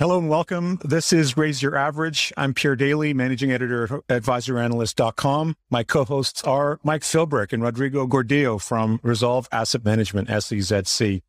[0.00, 0.80] Hello and welcome.
[0.82, 2.32] This is Raise Your Average.
[2.36, 5.54] I'm Pierre Daillie, managing editor at advisoranalyst.com.
[5.70, 11.22] My co-hosts are Mike Philbrick and Rodrigo Gordillo from Resolve Asset Management, SEZC.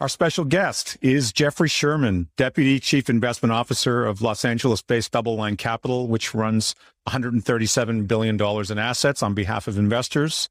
[0.00, 6.08] Our special guest is Jeffrey Sherman, Deputy Chief Investment Officer of Los Angeles-based DoubleLine Capital,
[6.08, 6.74] which runs
[7.08, 8.40] $137 billion
[8.72, 10.48] in assets on behalf of investors.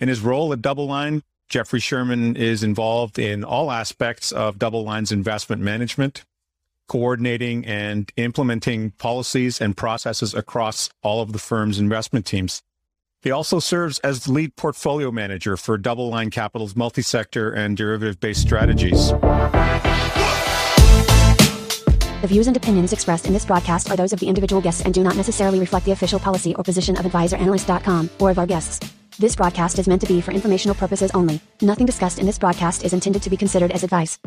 [0.00, 1.20] In his role at DoubleLine,
[1.50, 6.24] Jeffrey Sherman is involved in all aspects of DoubleLine's investment management,
[6.88, 12.62] coordinating and implementing policies and processes across all of the firm's investment teams.
[13.22, 19.12] He also serves as the lead portfolio manager for DoubleLine Capital's multi-sector and derivative-based strategies.
[22.20, 24.92] The views and opinions expressed in this broadcast are those of the individual guests and
[24.92, 28.92] do not necessarily reflect the official policy or position of AdvisorAnalyst.com or of our guests.
[29.18, 31.40] This broadcast is meant to be for informational purposes only.
[31.60, 34.18] Nothing discussed in this broadcast is intended to be considered as advice.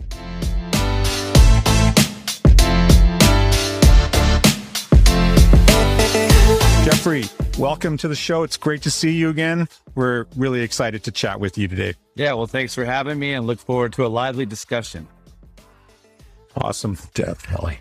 [7.06, 8.42] Jeffrey, welcome to the show.
[8.42, 9.68] It's great to see you again.
[9.94, 11.94] We're really excited to chat with you today.
[12.16, 15.08] Yeah, well, thanks for having me and look forward to a lively discussion.
[16.56, 16.98] Awesome.
[17.14, 17.78] Definitely.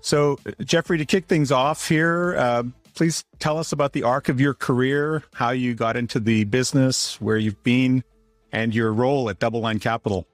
[0.00, 2.62] So, Jeffrey, to kick things off here, uh,
[2.94, 7.20] please tell us about the arc of your career, how you got into the business,
[7.20, 8.04] where you've been,
[8.52, 10.24] and your role at DoubleLine Capital.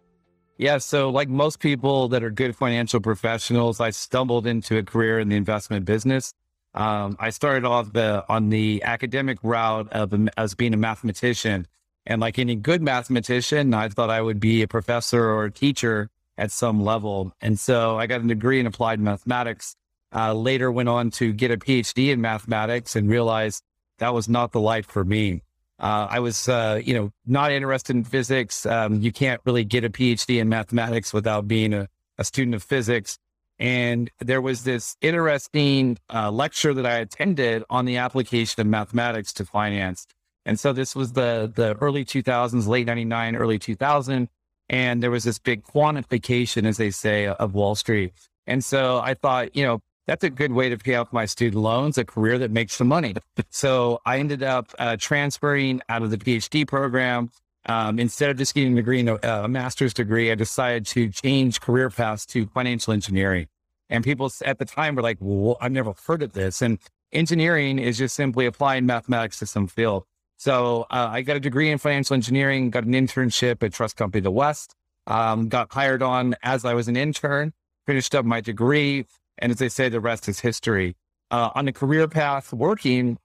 [0.58, 5.18] Yeah, so like most people that are good financial professionals, I stumbled into a career
[5.18, 6.34] in the investment business.
[6.74, 11.66] Um, I started off the, on the academic route of as being a mathematician.
[12.06, 16.10] And like any good mathematician, I thought I would be a professor or a teacher
[16.38, 17.32] at some level.
[17.40, 19.76] And so I got a degree in applied mathematics.
[20.12, 23.62] Uh, later went on to get a PhD in mathematics and realized
[23.98, 25.42] that was not the life for me.
[25.78, 28.66] Uh, I was, uh, you know, not interested in physics.
[28.66, 32.62] Um, you can't really get a PhD in mathematics without being a, a student of
[32.62, 33.18] physics.
[33.60, 39.34] And there was this interesting uh, lecture that I attended on the application of mathematics
[39.34, 40.06] to finance.
[40.46, 44.28] And so this was the the early 2000s, late 99, early 2000.
[44.70, 48.14] And there was this big quantification, as they say, of Wall Street.
[48.46, 51.62] And so I thought, you know, that's a good way to pay off my student
[51.62, 53.14] loans, a career that makes some money.
[53.52, 57.30] So I ended up uh, transferring out of the PhD program.
[57.66, 61.60] Um, instead of just getting a degree, a, a master's degree, I decided to change
[61.60, 63.48] career paths to financial engineering.
[63.90, 66.62] And people at the time were like, well, I've never heard of this.
[66.62, 66.78] And
[67.12, 70.04] engineering is just simply applying mathematics to some field.
[70.36, 74.22] So uh, I got a degree in financial engineering, got an internship at Trust Company
[74.22, 74.74] the West,
[75.06, 77.52] um, got hired on as I was an intern,
[77.86, 79.04] finished up my degree.
[79.36, 80.96] And as they say, the rest is history.
[81.30, 83.18] Uh, on the career path working,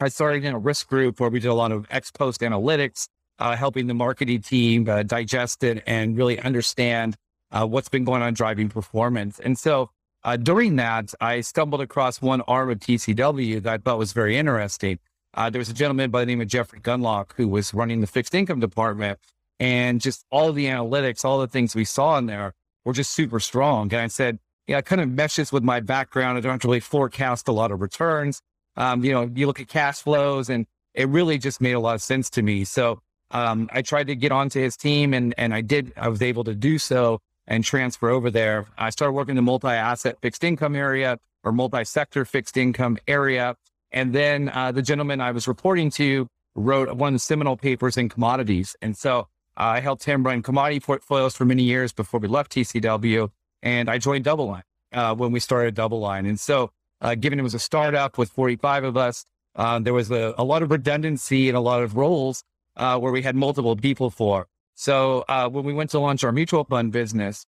[0.00, 3.08] I started in a risk group where we did a lot of ex post analytics,
[3.38, 7.16] uh, helping the marketing team uh, digest it and really understand
[7.50, 9.38] uh, what's been going on driving performance.
[9.38, 9.90] And so
[10.24, 14.36] uh, during that, I stumbled across one arm of TCW that I thought was very
[14.36, 14.98] interesting.
[15.34, 18.06] Uh, there was a gentleman by the name of Jeffrey Gundlach who was running the
[18.06, 19.18] fixed income department,
[19.60, 23.38] and just all the analytics, all the things we saw in there were just super
[23.38, 23.92] strong.
[23.92, 26.38] And I said, yeah, it kind of meshes with my background.
[26.38, 28.42] I don't really forecast a lot of returns.
[28.76, 31.94] Um, you know, you look at cash flows, and it really just made a lot
[31.94, 32.64] of sense to me.
[32.64, 33.00] So
[33.30, 35.92] um, I tried to get onto his team, and and I did.
[35.96, 38.66] I was able to do so and transfer over there.
[38.76, 43.56] I started working in the multi-asset fixed income area or multi-sector fixed income area.
[43.90, 47.96] And then uh, the gentleman I was reporting to wrote one of the seminal papers
[47.96, 48.76] in commodities.
[48.82, 49.24] And so uh,
[49.56, 53.30] I helped him run commodity portfolios for many years before we left TCW.
[53.62, 54.62] And I joined DoubleLine
[54.92, 56.28] uh, when we started DoubleLine.
[56.28, 59.24] And so, uh, given it was a startup with 45 of us,
[59.54, 62.42] uh, there was a, a, lot of redundancy and a lot of roles
[62.78, 64.46] uh, where we had multiple people for.
[64.74, 67.44] So uh, when we went to launch our mutual fund business,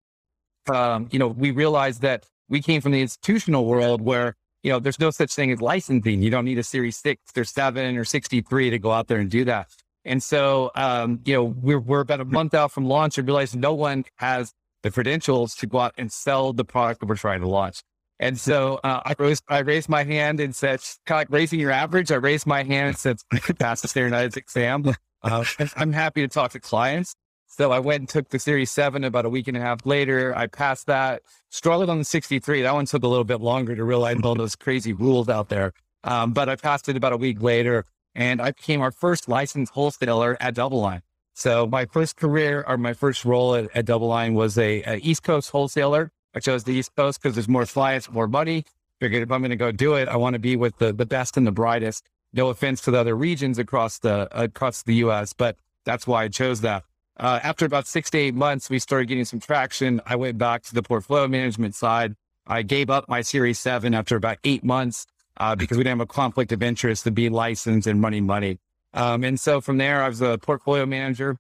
[0.69, 4.78] um, you know, we realized that we came from the institutional world where you know
[4.78, 6.22] there's no such thing as licensing.
[6.22, 9.31] You don't need a Series Six or Seven or 63 to go out there and
[9.31, 9.69] do that.
[10.04, 13.56] And so, um, you know, we're we're about a month out from launch and realized
[13.56, 17.41] no one has the credentials to go out and sell the product that we're trying
[17.41, 17.83] to launch.
[18.18, 21.60] And so uh, I, raised, I raised my hand and said, kind of like raising
[21.60, 22.10] your average.
[22.10, 23.18] I raised my hand and said,
[23.59, 24.95] pass the standardized exam.
[25.27, 25.45] Uh,
[25.77, 27.15] I'm happy to talk to clients.
[27.49, 30.37] So I went and took the Series 7 about a week and a half later.
[30.37, 32.63] I passed that, struggled on the 63.
[32.63, 35.73] That one took a little bit longer to realize all those crazy rules out there.
[36.05, 39.73] Um, but I passed it about a week later and I became our first licensed
[39.73, 41.01] wholesaler at DoubleLine.
[41.34, 45.23] So my first career or my first role at, at DoubleLine was a, a, East
[45.23, 46.11] Coast wholesaler.
[46.34, 48.65] I chose the East Coast because there's more clients, more money.
[49.01, 51.05] Figured if I'm going to go do it, I want to be with the, the
[51.05, 52.09] best and the brightest.
[52.36, 56.28] No offense to the other regions across the across the U.S., but that's why I
[56.28, 56.84] chose that.
[57.18, 60.00] uh, after about six to eight months, we started getting some traction.
[60.04, 62.15] I went back to the portfolio management side.
[62.47, 65.06] I gave up my Series 7 after about eight months
[65.38, 68.59] uh, because we didn't have a conflict of interest to be licensed and running money.
[68.92, 71.39] Um, and so from there, I was a portfolio manager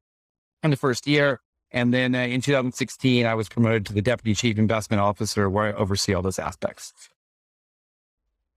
[0.62, 1.40] in the first year.
[1.70, 5.66] And then uh, in 2016, I was promoted to the deputy chief investment officer where
[5.66, 6.92] I oversee all those aspects.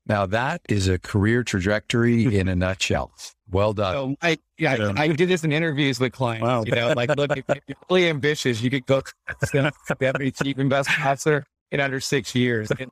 [0.09, 3.11] Now that is a career trajectory in a nutshell.
[3.49, 3.93] Well done.
[3.93, 4.93] So I, yeah, Yeah.
[4.97, 6.43] I, I did this in interviews with clients.
[6.43, 6.63] Wow.
[6.65, 11.05] You know, like, look, if you're really ambitious, you could go to deputy chief investment
[11.05, 12.69] officer in under six years.
[12.71, 12.89] And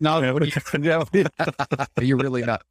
[0.00, 1.06] no, you know,
[2.00, 2.62] You're really not.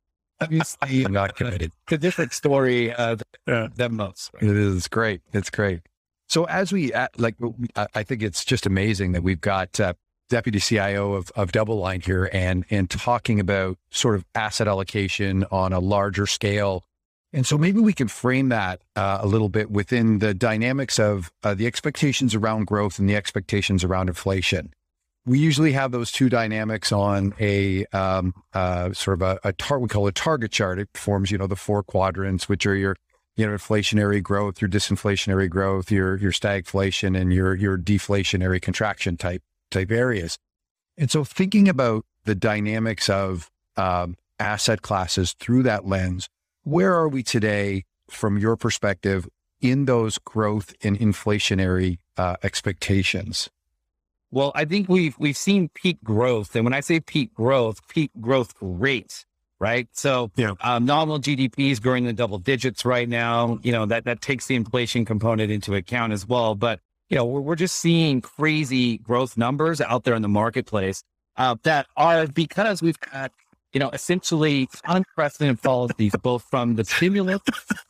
[0.42, 1.72] obviously, I'm not committed.
[1.86, 3.16] it's a different story uh,
[3.48, 3.68] Yeah.
[3.76, 4.32] than most.
[4.34, 4.44] right?
[4.44, 5.22] It is great.
[5.34, 5.82] It's great.
[6.28, 7.36] So as we uh, like,
[7.76, 9.94] I I think it's just amazing that we've got uh,
[10.30, 15.74] deputy CIO of, of DoubleLine here and and talking about sort of asset allocation on
[15.74, 16.84] a larger scale.
[17.34, 21.32] And so maybe we can frame that uh, a little bit within the dynamics of
[21.44, 24.74] uh, the expectations around growth and the expectations around inflation.
[25.26, 29.80] We usually have those two dynamics on a um, uh, sort of a, a tar-
[29.80, 30.80] we call a target chart.
[30.80, 32.96] It forms, you know, the four quadrants, which are your
[33.36, 39.18] you know, inflationary growth, your disinflationary growth, your your stagflation, and your your deflationary contraction
[39.18, 39.42] type
[39.72, 40.38] type areas.
[40.98, 46.30] And so, thinking about the dynamics of um, asset classes through that lens,
[46.64, 49.28] where are we today from your perspective
[49.62, 53.50] in those growth and inflationary uh, expectations?
[54.32, 58.12] Well, I think we've we've seen peak growth, and when I say peak growth, peak
[58.20, 59.26] growth rates,
[59.60, 59.88] right?
[59.92, 60.54] So, Yeah.
[60.62, 63.60] um, nominal GDP is growing in double digits right now.
[63.64, 66.56] You know that that takes the inflation component into account as well.
[66.56, 66.80] But
[67.10, 71.04] you know, we're we're just seeing crazy growth numbers out there in the marketplace
[71.38, 73.32] uh, that are because we've had
[73.76, 77.42] you know essentially unprecedented policies both from the stimulus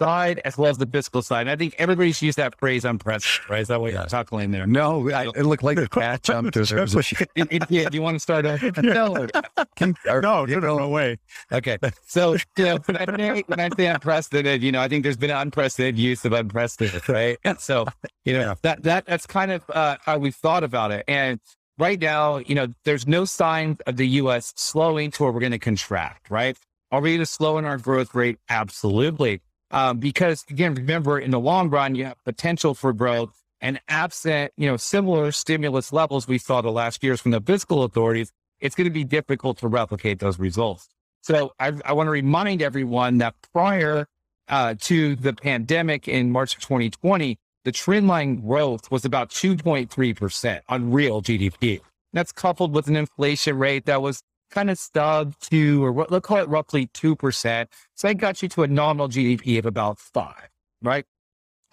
[0.02, 1.42] side as well as the fiscal side.
[1.42, 3.62] And I think everybody's used that phrase unprecedented, right?
[3.62, 4.00] Is that what Yeah.
[4.00, 4.66] you're chuckling there?
[4.66, 6.56] No, I, it looked like a cat jumped.
[6.56, 6.84] There a-
[7.36, 8.62] It- it- yeah, do you want to start off?
[8.82, 9.16] No.
[9.16, 11.18] or- No, no, no, no way.
[11.52, 11.78] Okay.
[12.08, 15.18] So, you know, when I, say, when I say unprecedented, you know, I think there's
[15.18, 17.38] been unprecedented use of unprecedented, right?
[17.44, 17.86] And so,
[18.26, 18.54] you know, Yeah.
[18.64, 21.04] that, that, that's kind of uh, how we thought about it.
[21.08, 21.40] And
[21.78, 24.54] right now, you know, there's no sign of the U.S.
[24.56, 26.58] slowing to where we're going to contract, right?
[26.92, 28.38] Are we going to slow in our growth rate?
[28.50, 29.42] Absolutely.
[29.72, 34.54] Um, because again, remember in the long run, you have potential for growth and absent,
[34.58, 38.76] you know, similar stimulus levels we saw the last years from the fiscal authorities, it's
[38.76, 40.88] going to be difficult to replicate those results.
[41.22, 44.08] So I, I want to remind everyone that prior
[44.48, 50.62] uh, to the pandemic in March of 2020, the trend line growth was about 2.3%
[50.70, 51.82] on real GDP.
[52.14, 54.22] That's coupled with an inflation rate that was
[54.52, 57.68] kind of stubbed to, or what- let's call it roughly 2%.
[57.96, 60.50] So that got you to a nominal GDP of about five,
[60.82, 61.06] right?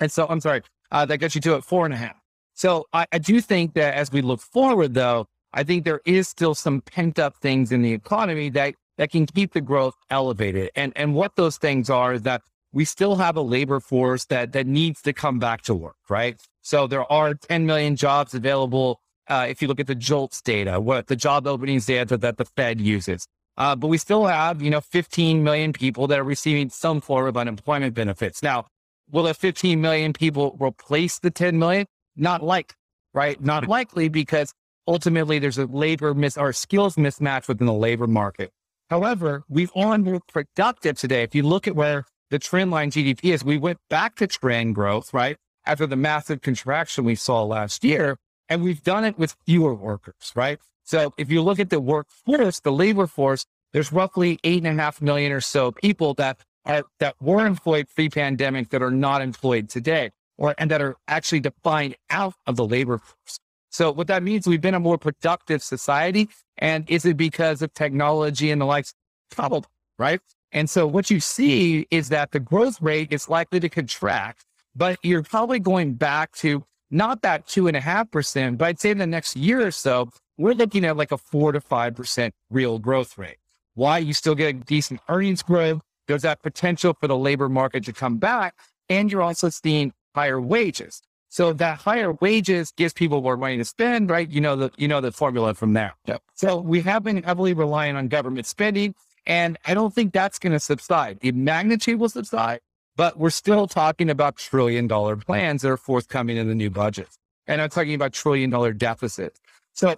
[0.01, 2.17] And so I'm sorry, uh, that got you to at four and a half.
[2.55, 6.29] So I, I do think that as we look forward, though, I think there is
[6.29, 10.71] still some pent up things in the economy that that can keep the growth elevated.
[10.75, 12.43] And and what those things are is that
[12.73, 16.41] we still have a labor force that that needs to come back to work, right?
[16.63, 19.01] So there are 10 million jobs available.
[19.29, 22.45] Uh, if you look at the JOLTS data, what the job openings data that the
[22.45, 23.27] Fed uses,
[23.57, 27.27] uh, but we still have you know 15 million people that are receiving some form
[27.27, 28.43] of unemployment benefits.
[28.43, 28.67] Now,
[29.11, 31.87] will the 15 million people replace the 10 million?
[32.17, 32.75] Not like,
[33.15, 33.41] right?
[33.41, 34.53] Not likely because
[34.87, 38.51] ultimately there's a labor mis or skills mismatch within the labor market.
[38.91, 41.23] However, we've all been productive today.
[41.23, 44.75] If you look at where the trend line GDP is, we went back to trend
[44.75, 45.37] growth, right?
[45.67, 48.17] After the massive contraction we saw last year.
[48.49, 50.59] And we've done it with fewer workers, right?
[50.83, 54.83] So if you look at the workforce, the labor force, there's roughly eight and a
[54.83, 59.69] half million or so people that are, that were employed pre-pandemic that are not employed
[59.69, 63.39] today or, and that are actually defined out of the labor force.
[63.71, 66.31] So what that means, we've been a more productive society.
[66.57, 68.95] And is it because of technology and the likes?
[69.31, 70.21] Probably, right?
[70.53, 74.45] And so what you see is that the growth rate is likely to contract,
[74.77, 78.81] but you're probably going back to not that two and a half percent, but I'd
[78.81, 81.95] say in the next year or so, we're looking at like a four to five
[81.95, 83.39] percent real growth rate.
[83.75, 83.99] Why?
[83.99, 85.81] You still get decent earnings growth.
[86.07, 88.55] There's that potential for the labor market to come back,
[88.89, 91.01] and you're also seeing higher wages.
[91.29, 94.29] So that higher wages gives people more money to spend, right?
[94.29, 95.95] You know the you know the formula from there.
[96.07, 96.23] Yep.
[96.35, 98.95] So we have been heavily relying on government spending,
[99.27, 101.21] and I don't think that's going to subside.
[101.21, 102.61] The magnitude will subside,
[102.97, 107.09] but we're still talking about trillion dollar plans that are forthcoming in the new budget,
[107.47, 109.41] and I'm talking about trillion dollar deficits.
[109.73, 109.97] So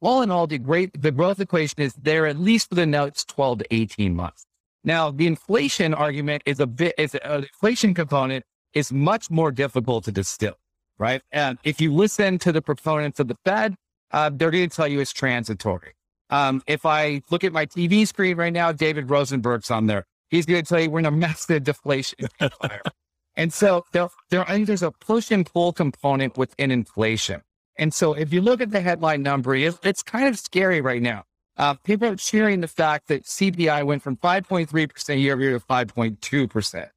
[0.00, 3.28] all in all, the great the growth equation is there at least for the next
[3.28, 4.46] 12 to 18 months.
[4.84, 9.30] Now, the inflation argument is a bit is a, uh, the inflation component is much
[9.30, 10.54] more difficult to distill,
[10.98, 11.22] right?
[11.32, 13.74] And if you listen to the proponents of the Fed,
[14.12, 15.92] uh, they're going to tell you it's transitory.
[16.30, 20.06] Um, if I look at my TV screen right now, David Rosenberg's on there.
[20.28, 22.28] He's going to tell you we're in a massive deflation
[23.36, 27.42] and so there, there, I think there's a push and pull component within inflation.
[27.78, 31.02] And so if you look at the headline number, it's, it's kind of scary right
[31.02, 31.24] now.
[31.56, 35.64] Uh, people are cheering the fact that CPI went from 5.3% year over year to
[35.64, 36.90] 5.2%.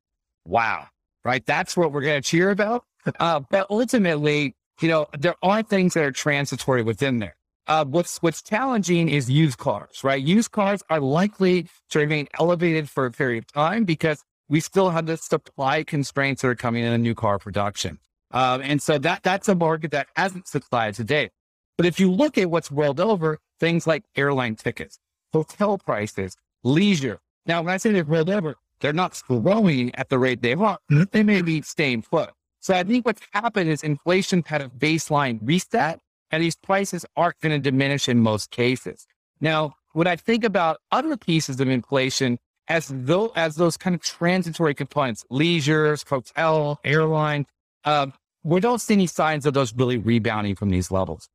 [0.46, 0.88] Wow.
[1.24, 1.46] Right.
[1.46, 2.84] That's what we're going to cheer about.
[3.20, 7.36] Uh, but ultimately, you know, there are things that are transitory within there.
[7.70, 10.24] Uh, what's what's challenging is used cars, right?
[10.24, 14.90] Used cars are likely to remain elevated for a period of time because we still
[14.90, 18.00] have the supply constraints that are coming in a new car production.
[18.32, 21.30] Um, and so that that's a market that hasn't supplied to date.
[21.78, 24.98] But if you look at what's rolled over, things like airline tickets,
[25.32, 27.20] hotel prices, leisure.
[27.46, 30.82] Now, when I say they're rolled over, they're not growing at the rate they want.
[30.92, 31.04] Mm-hmm.
[31.12, 32.32] They may be staying put.
[32.62, 36.00] So I think what's happened is inflation had a baseline reset
[36.32, 39.06] and these prices aren't going to diminish in most cases.
[39.42, 44.02] Now, when I think about other pieces of inflation, as though as those kind of
[44.02, 47.46] transitory components, leisure, hotel, airline,
[47.86, 51.28] um, we don't see any signs of those really rebounding from these levels.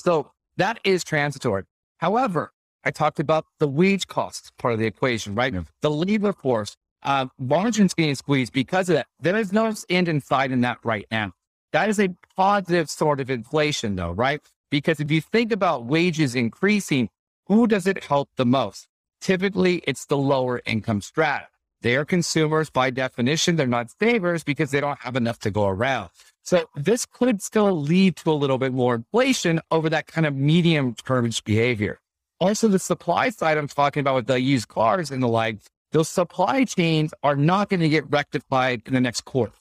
[0.00, 1.64] So that is transitory.
[1.98, 2.52] However,
[2.84, 5.52] I talked about the wage costs part of the equation, right?
[5.52, 5.62] Yeah.
[5.82, 9.06] The labor force, uh, margins getting squeezed because of that.
[9.18, 11.32] There is no end in sight in that right now.
[11.72, 14.40] That is a positive sort of inflation, though, right?
[14.70, 17.08] Because if you think about wages increasing,
[17.46, 18.88] who does it help the most?
[19.20, 21.48] Typically, it's the lower income strata.
[21.82, 23.56] They are consumers by definition.
[23.56, 26.10] They're not savers because they don't have enough to go around.
[26.42, 30.34] So this could still lead to a little bit more inflation over that kind of
[30.34, 32.00] medium term behavior.
[32.40, 35.58] Also, the supply side I'm talking about with the used cars and the like,
[35.92, 39.52] those supply chains are not going to get rectified in the next quarter.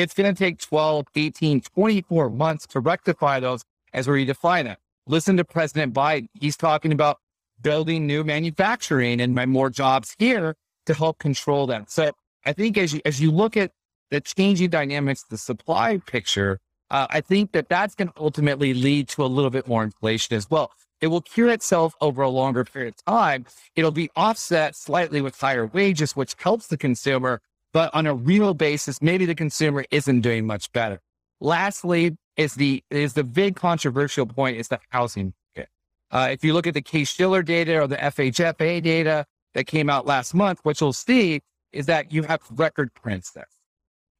[0.00, 4.78] It's going to take 12, 18, 24 months to rectify those as we redefine it.
[5.06, 6.28] Listen to President Biden.
[6.32, 7.18] He's talking about
[7.60, 11.90] building new manufacturing and more jobs here to help control that.
[11.90, 12.12] So
[12.46, 13.72] I think as you, as you look at
[14.10, 16.58] the changing dynamics, the supply picture,
[16.90, 20.34] uh, I think that that's going to ultimately lead to a little bit more inflation
[20.34, 20.72] as well.
[21.02, 23.44] It will cure itself over a longer period of time.
[23.76, 27.42] It'll be offset slightly with higher wages, which helps the consumer.
[27.72, 31.00] But on a real basis, maybe the consumer isn't doing much better.
[31.40, 35.70] Lastly, is the is the big controversial point is the housing market.
[36.10, 40.06] Uh, if you look at the Case-Shiller data or the FHFA data that came out
[40.06, 41.40] last month, what you'll see
[41.72, 43.46] is that you have record prints there,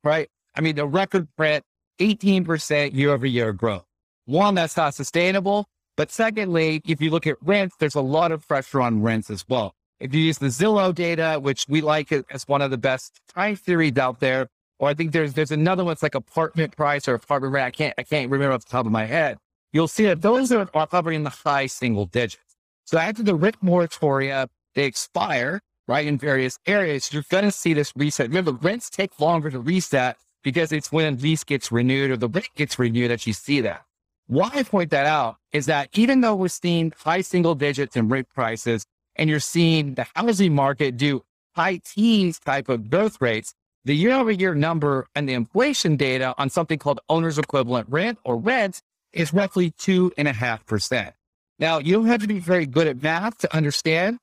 [0.04, 0.28] right?
[0.54, 1.64] I mean, the record print,
[2.00, 3.84] 18% year over year growth.
[4.26, 5.66] One, that's not sustainable.
[5.96, 9.44] But secondly, if you look at rents, there's a lot of pressure on rents as
[9.48, 9.74] well.
[10.00, 13.54] If you use the Zillow data, which we like as one of the best time
[13.56, 17.14] series out there, or I think there's there's another one that's like apartment price or
[17.14, 17.66] apartment rent.
[17.66, 19.36] I can't I can't remember off the top of my head.
[19.72, 22.56] You'll see that those are, are hovering in the high single digits.
[22.84, 27.72] So after the rent moratoria, they expire, right, in various areas, you're going to see
[27.74, 28.28] this reset.
[28.28, 32.48] Remember, rents take longer to reset because it's when lease gets renewed or the rent
[32.56, 33.84] gets renewed that you see that.
[34.26, 38.08] Why I point that out is that even though we're seeing high single digits in
[38.08, 38.84] rent prices,
[39.20, 41.22] and you're seeing the housing market do
[41.54, 46.34] high teens type of growth rates, the year over year number and the inflation data
[46.38, 48.80] on something called owner's equivalent rent or rent
[49.12, 51.14] is roughly two and a half percent.
[51.58, 54.18] Now, you don't have to be very good at math to understand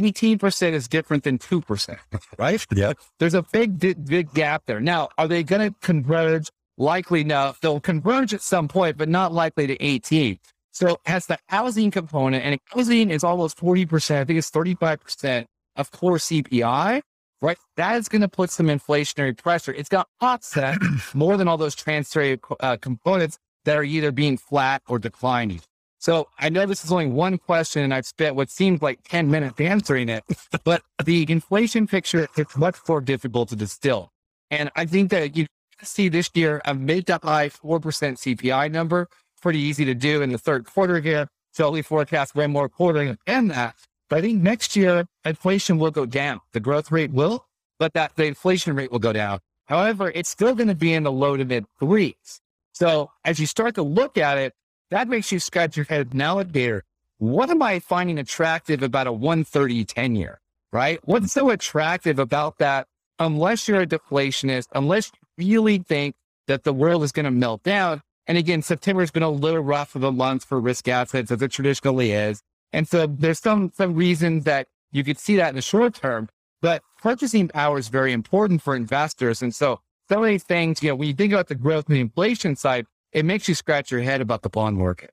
[0.00, 1.96] 18% is different than 2%,
[2.38, 2.66] right?
[2.74, 2.92] Yeah.
[3.18, 4.80] There's a big, big gap there.
[4.80, 6.50] Now, are they going to converge?
[6.78, 7.54] Likely no.
[7.60, 10.38] They'll converge at some point, but not likely to 18.
[10.72, 15.44] So has the housing component, and housing is almost 40%, I think it's 35%
[15.76, 17.02] of core CPI,
[17.42, 17.58] right?
[17.76, 19.72] That is going to put some inflationary pressure.
[19.72, 20.78] It's going to offset
[21.14, 25.60] more than all those transitory uh, components that are either being flat or declining.
[25.98, 29.30] So I know this is only one question and I've spent what seems like 10
[29.30, 30.24] minutes answering it,
[30.64, 34.10] but the inflation picture is much more difficult to distill.
[34.50, 35.46] And I think that you
[35.82, 39.08] see this year a mid to high 4% CPI number
[39.42, 41.28] pretty easy to do in the third quarter here.
[41.52, 43.74] So we forecast way more quartering than that.
[44.08, 46.40] But I think next year inflation will go down.
[46.52, 47.46] The growth rate will,
[47.78, 49.40] but that the inflation rate will go down.
[49.66, 52.40] However, it's still going to be in the low to mid threes.
[52.72, 54.54] So as you start to look at it,
[54.90, 56.84] that makes you scratch your head now, Gator.
[57.18, 60.40] What am I finding attractive about a 130 10 year,
[60.72, 61.00] right?
[61.04, 62.88] What's so attractive about that?
[63.18, 66.16] Unless you're a deflationist, unless you really think
[66.48, 69.62] that the world is going to melt down, and again, September has been a little
[69.62, 72.42] rough for the month for risk assets as it traditionally is.
[72.72, 76.28] And so there's some, some reasons that you could see that in the short term,
[76.60, 79.42] but purchasing power is very important for investors.
[79.42, 81.96] And so some of these things, you know, when you think about the growth and
[81.96, 85.10] the inflation side, it makes you scratch your head about the bond market.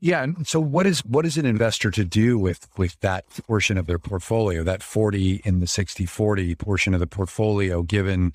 [0.00, 0.22] Yeah.
[0.22, 3.86] And so what is what is an investor to do with with that portion of
[3.86, 8.32] their portfolio, that 40 in the 60 40 portion of the portfolio, given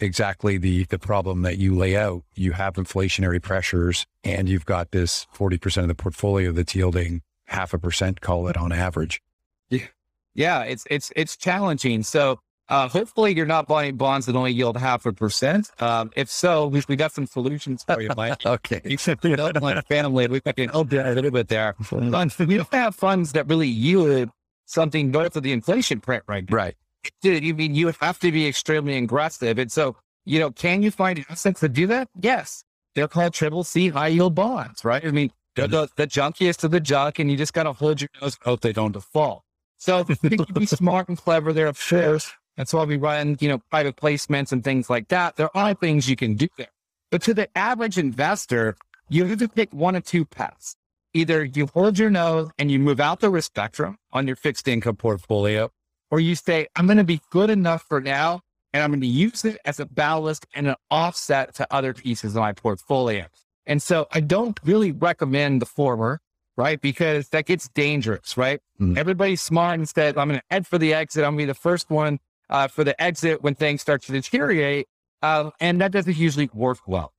[0.00, 2.22] exactly the the problem that you lay out?
[2.34, 7.72] You have inflationary pressures and you've got this 40% of the portfolio that's yielding half
[7.72, 9.22] a percent, call it on average.
[9.70, 9.86] Yeah.
[10.34, 12.02] Yeah, it's it's it's challenging.
[12.02, 12.38] So
[12.68, 15.70] uh, hopefully, you're not buying bonds that only yield half a percent.
[15.80, 18.44] Um, if so, we, we got some solutions for you, Mike.
[18.46, 18.80] okay.
[18.84, 20.26] Except we don't like family.
[20.26, 21.74] We can help you a little bit there.
[21.82, 24.30] Funds, we don't have funds that really yield
[24.64, 26.56] something north of the inflation print right now.
[26.56, 26.76] Right.
[27.22, 29.58] Dude, you mean you have to be extremely aggressive.
[29.58, 32.08] And so, you know, can you find assets that do that?
[32.20, 32.64] Yes.
[32.94, 35.04] They're called triple C high yield bonds, right?
[35.04, 35.86] I mean, they're mm-hmm.
[35.96, 38.44] the, the junkiest of the junk, and you just got to hold your nose and
[38.44, 39.42] hope they don't default.
[39.78, 43.36] So you think you be smart and clever there, of course, that's why we run,
[43.40, 45.36] you know, private placements and things like that.
[45.36, 46.68] There are things you can do there.
[47.10, 48.76] But to the average investor,
[49.08, 50.76] you have to pick one of two paths.
[51.14, 54.68] Either you hold your nose and you move out the risk spectrum on your fixed
[54.68, 55.70] income portfolio,
[56.10, 58.40] or you say, I'm going to be good enough for now
[58.72, 62.36] and I'm going to use it as a ballast and an offset to other pieces
[62.36, 63.26] of my portfolio.
[63.66, 66.20] And so I don't really recommend the former,
[66.56, 66.80] right?
[66.80, 68.60] Because that gets dangerous, right?
[68.80, 68.96] Mm.
[68.96, 71.24] Everybody's smart and said, I'm going to head for the exit.
[71.24, 72.18] I'm going to be the first one
[72.50, 74.86] uh, for the exit when things start to deteriorate.
[75.22, 77.12] Uh, and that doesn't usually work well.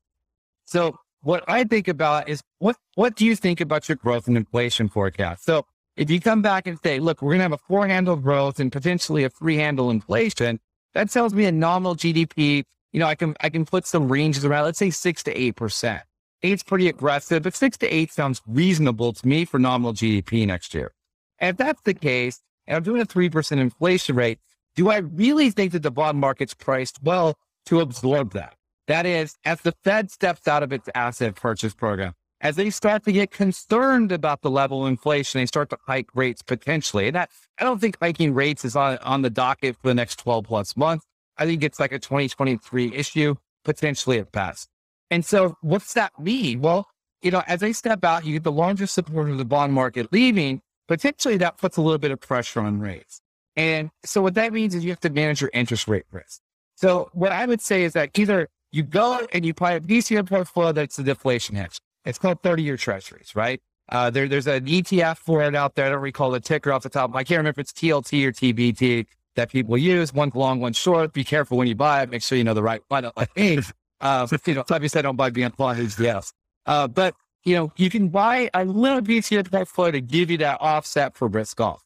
[0.65, 4.37] So what I think about is what, what do you think about your growth and
[4.37, 5.43] inflation forecast?
[5.43, 5.65] So
[5.97, 8.59] if you come back and say, look, we're going to have a four handle growth
[8.59, 10.59] and potentially a three handle inflation,
[10.93, 12.63] that tells me a nominal GDP.
[12.93, 16.01] You know, I can, I can put some ranges around, let's say six to 8%.
[16.43, 20.75] Eight's pretty aggressive, but six to eight sounds reasonable to me for nominal GDP next
[20.75, 20.93] year.
[21.39, 24.39] And if that's the case, and I'm doing a 3% inflation rate,
[24.75, 27.35] do I really think that the bond market's priced well
[27.65, 28.53] to absorb that?
[28.85, 33.03] That is, as the Fed steps out of its asset purchase program, as they start
[33.05, 37.07] to get concerned about the level of inflation, they start to hike rates potentially.
[37.07, 40.19] And that, I don't think hiking rates is on, on the docket for the next
[40.19, 41.05] 12 plus months.
[41.37, 44.69] I think it's like a 2023 issue, potentially at best.
[45.09, 46.61] And so what's that mean?
[46.61, 46.87] Well,
[47.21, 50.11] you know, as they step out, you get the largest supporter of the bond market
[50.11, 53.21] leaving, potentially that puts a little bit of pressure on rates.
[53.55, 56.41] And so what that means is you have to manage your interest rate risk.
[56.75, 60.29] So what I would say is that either you go and you buy a DCM
[60.29, 61.79] portfolio that's a deflation hedge.
[62.07, 63.61] It's called 30 year treasuries, right?
[63.89, 65.85] Uh, there, there's an ETF for it out there.
[65.85, 67.15] I don't recall the ticker off the top.
[67.15, 70.13] I can't remember if it's TLT or TBT that people use.
[70.13, 71.13] One's long, one's short.
[71.13, 72.09] Be careful when you buy it.
[72.09, 73.09] Make sure you know the right one.
[73.15, 73.59] Like, hey,
[74.01, 75.99] uh, you know, obviously I don't buy beyond plans.
[75.99, 76.33] Yes.
[76.65, 77.15] Uh, but
[77.45, 81.27] you know, you can buy a little DCM portfolio to give you that offset for
[81.27, 81.83] risk off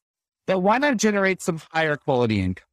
[0.52, 2.66] but why not generate some higher quality income?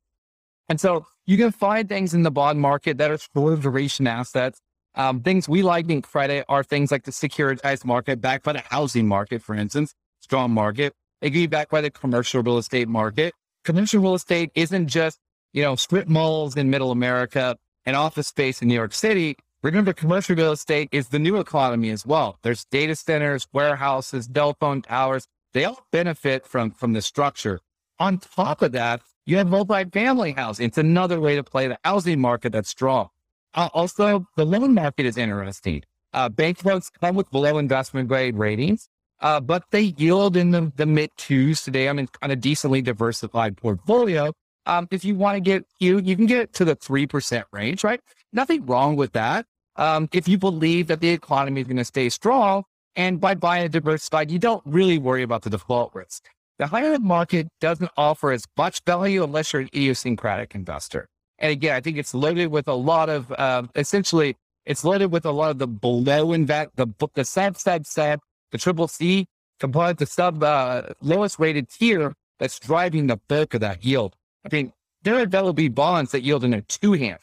[0.69, 4.61] And so you can find things in the bond market that are short duration assets.
[4.99, 8.65] Um, things we like in credit are things like the securitized market, backed by the
[8.69, 10.93] housing market, for instance, strong market.
[11.23, 13.33] It can be backed by the commercial real estate market.
[13.65, 15.21] Commercial real estate isn't just,
[15.53, 17.57] you know, strip malls in middle America
[17.87, 19.37] and office space in New York City.
[19.63, 22.39] Remember, commercial real estate is the new economy as well.
[22.43, 27.61] There's data centers, warehouses, telephone towers, they all benefit from, from the structure.
[28.01, 30.67] On top of that, you have multi-family housing.
[30.67, 33.09] It's another way to play the housing market that's strong.
[33.55, 35.83] Uh, also, the loan market is interesting.
[36.13, 38.89] Uh, bank loans come with below investment grade ratings,
[39.21, 41.89] uh, but they yield in the, the mid twos today.
[41.89, 44.33] I'm in on a decently diversified portfolio.
[44.67, 48.01] Um, if you want to get you, you can get to the 3% range, right?
[48.33, 49.47] Nothing wrong with that.
[49.77, 52.65] Um, if you believe that the economy is going to stay strong,
[52.97, 56.25] and by buying a diversified, you don't really worry about the default risk.
[56.59, 61.09] The higher end market doesn't offer as much value unless you're an idiosyncratic investor.
[61.39, 65.25] And again, I think it's loaded with a lot of, uh, essentially, it's loaded with
[65.25, 68.21] a lot of the below invest, the, the sub, sub, sub,
[68.51, 69.27] the triple C
[69.61, 74.15] component, the sub, uh, lowest rated tier that's driving the bulk of that yield.
[74.45, 74.73] I mean,
[75.03, 77.21] there are be bonds that yield in a two hand.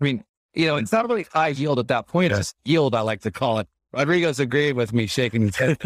[0.00, 2.32] I mean, you know, it's not really high yield at that point.
[2.32, 3.68] It's yield, I like to call it.
[3.92, 5.78] Rodrigo's agreeing with me, shaking his head.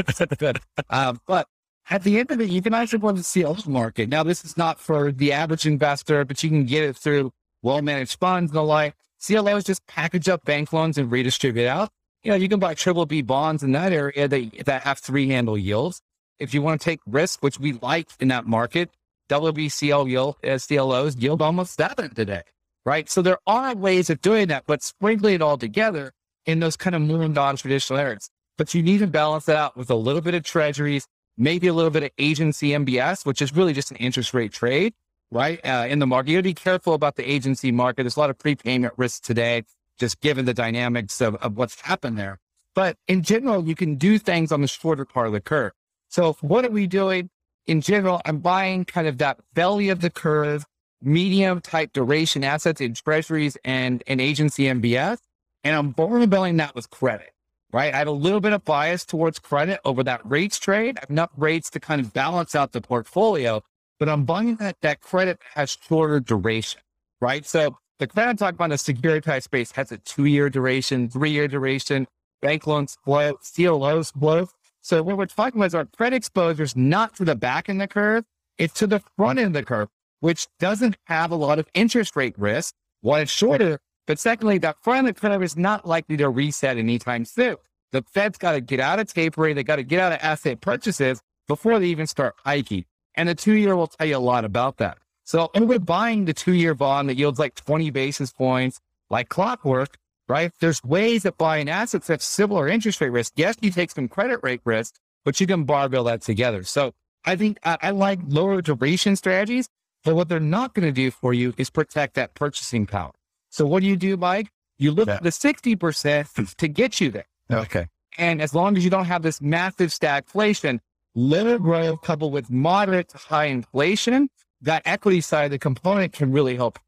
[0.90, 1.46] um, but
[1.90, 4.08] at the end of it, you can actually go to the CLO market.
[4.08, 8.18] Now, this is not for the average investor, but you can get it through well-managed
[8.18, 8.94] funds and the like.
[9.20, 11.90] CLOs just package up bank loans and redistribute out.
[12.22, 15.28] You know, you can buy triple B bonds in that area that, that have three
[15.28, 16.00] handle yields.
[16.38, 18.90] If you want to take risk, which we like in that market,
[19.28, 22.42] WBCL yield, uh, CLOs yield almost seven today,
[22.86, 23.10] right?
[23.10, 26.12] So there are ways of doing that, but sprinkling it all together
[26.46, 28.30] in those kind of more non-traditional areas.
[28.56, 31.06] But you need to balance that out with a little bit of treasuries,
[31.40, 34.92] maybe a little bit of agency MBS, which is really just an interest rate trade,
[35.30, 35.58] right?
[35.64, 38.02] Uh, in the market, you got to be careful about the agency market.
[38.02, 39.64] There's a lot of prepayment risk today.
[39.98, 42.38] just given the dynamics of, of what's happened there.
[42.74, 45.72] But in general, you can do things on the shorter part of the curve.
[46.08, 47.30] So what are we doing?
[47.66, 50.66] In general, I'm buying kind of that belly of the curve,
[51.02, 55.18] medium type duration assets in treasuries and, and agency MBS.
[55.64, 57.32] And I'm borrowing that with credit,
[57.72, 57.94] right?
[57.94, 60.98] I have a little bit of bias towards credit over that rates trade.
[60.98, 63.62] I have enough rates to kind of balance out the portfolio,
[63.98, 66.80] but I'm buying that, that credit has shorter duration,
[67.20, 67.46] right?
[67.46, 71.30] So the credit I'm talking about, the securitized space has a two year duration, three
[71.30, 72.06] year duration,
[72.40, 74.48] bank loans flow, CLOs flow.
[74.80, 77.82] So what we're talking about is our credit exposure is not to the back end
[77.82, 78.24] of the curve,
[78.58, 79.88] it's to the front end of the curve,
[80.20, 82.74] which doesn't have a lot of interest rate risk.
[83.02, 83.78] One, it's shorter,
[84.10, 87.54] but secondly, that the curve is not likely to reset anytime soon.
[87.92, 90.60] The Fed's got to get out of tapering, they got to get out of asset
[90.60, 92.86] purchases before they even start hiking.
[93.14, 94.98] And the two year will tell you a lot about that.
[95.22, 99.28] So and we're buying the two year bond that yields like 20 basis points, like
[99.28, 99.96] clockwork,
[100.28, 100.50] right?
[100.58, 103.34] There's ways of buying assets that have similar interest rate risk.
[103.36, 106.64] Yes, you take some credit rate risk, but you can barbell that together.
[106.64, 106.94] So
[107.24, 109.68] I think I, I like lower duration strategies,
[110.02, 113.12] but what they're not going to do for you is protect that purchasing power.
[113.50, 114.50] So what do you do, Mike?
[114.78, 115.16] You look yeah.
[115.16, 117.26] at the 60% to get you there.
[117.52, 117.88] Okay.
[118.16, 120.80] And as long as you don't have this massive stagflation,
[121.14, 124.30] little growth coupled with moderate to high inflation,
[124.62, 126.78] that equity side of the component can really help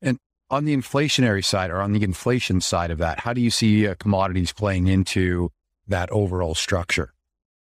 [0.00, 0.18] And
[0.50, 3.86] on the inflationary side or on the inflation side of that, how do you see
[3.86, 5.50] uh, commodities playing into
[5.88, 7.12] that overall structure?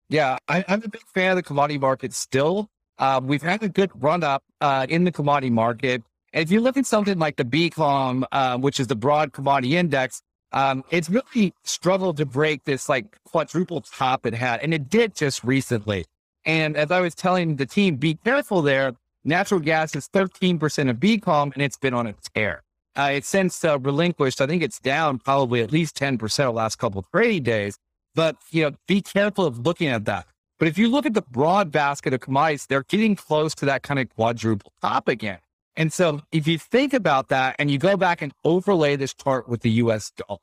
[0.10, 2.70] Yeah, I, am a big fan of the commodity market still.
[2.98, 6.04] Uh, we've had a good run up uh, in the commodity market.
[6.34, 10.22] If you look at something like the BCOM, uh, which is the broad commodity index,
[10.54, 14.62] um, it's really struggled to break this like quadruple top it had.
[14.62, 16.06] And it did just recently.
[16.46, 18.94] And as I was telling the team, be careful there.
[19.24, 22.64] Natural gas is 13% of BCOM and it's been on a tear.
[22.96, 24.42] Uh, it's since uh, relinquished.
[24.42, 27.78] I think it's down probably at least 10% the last couple of trading days.
[28.16, 30.28] But, you know, be careful of looking at that.
[30.60, 33.84] But if you look at the broad basket of commodities, they're getting close to that
[33.84, 35.40] kind of quadruple top again.
[35.76, 39.48] And so if you think about that and you go back and overlay this chart
[39.48, 40.40] with the US dollar,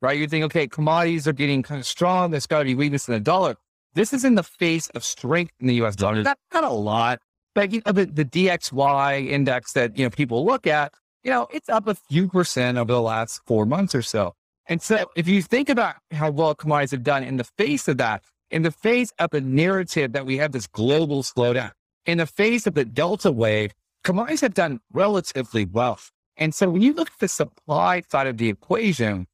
[0.00, 0.18] right?
[0.18, 2.30] You think, okay, commodities are getting kind of strong.
[2.30, 3.56] There's got to be weakness in the dollar.
[3.94, 6.22] This is in the face of strength in the US dollar.
[6.22, 7.20] Not, not a lot,
[7.54, 11.46] but you know, the, the DXY index that, you know, people look at, you know,
[11.52, 14.34] it's up a few percent over the last four months or so.
[14.66, 17.98] And so if you think about how well commodities have done in the face of
[17.98, 21.72] that, in the face of the narrative that we have this global slowdown,
[22.06, 23.72] in the face of the Delta wave,
[24.04, 25.98] commodities have done relatively well.
[26.36, 29.26] And so when you look at the supply side of the equation,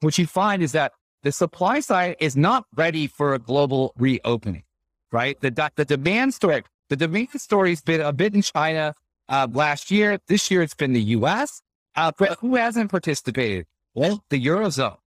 [0.00, 0.92] what you find is that
[1.22, 4.64] the supply side is not ready for a global reopening,
[5.12, 5.40] right?
[5.40, 8.94] The, the demand story, the demand story has been a bit in China,
[9.30, 10.18] uh, last year.
[10.26, 11.62] This year, it's been the US.
[11.94, 13.66] Uh, but who hasn't participated?
[13.94, 14.98] Well, the Eurozone,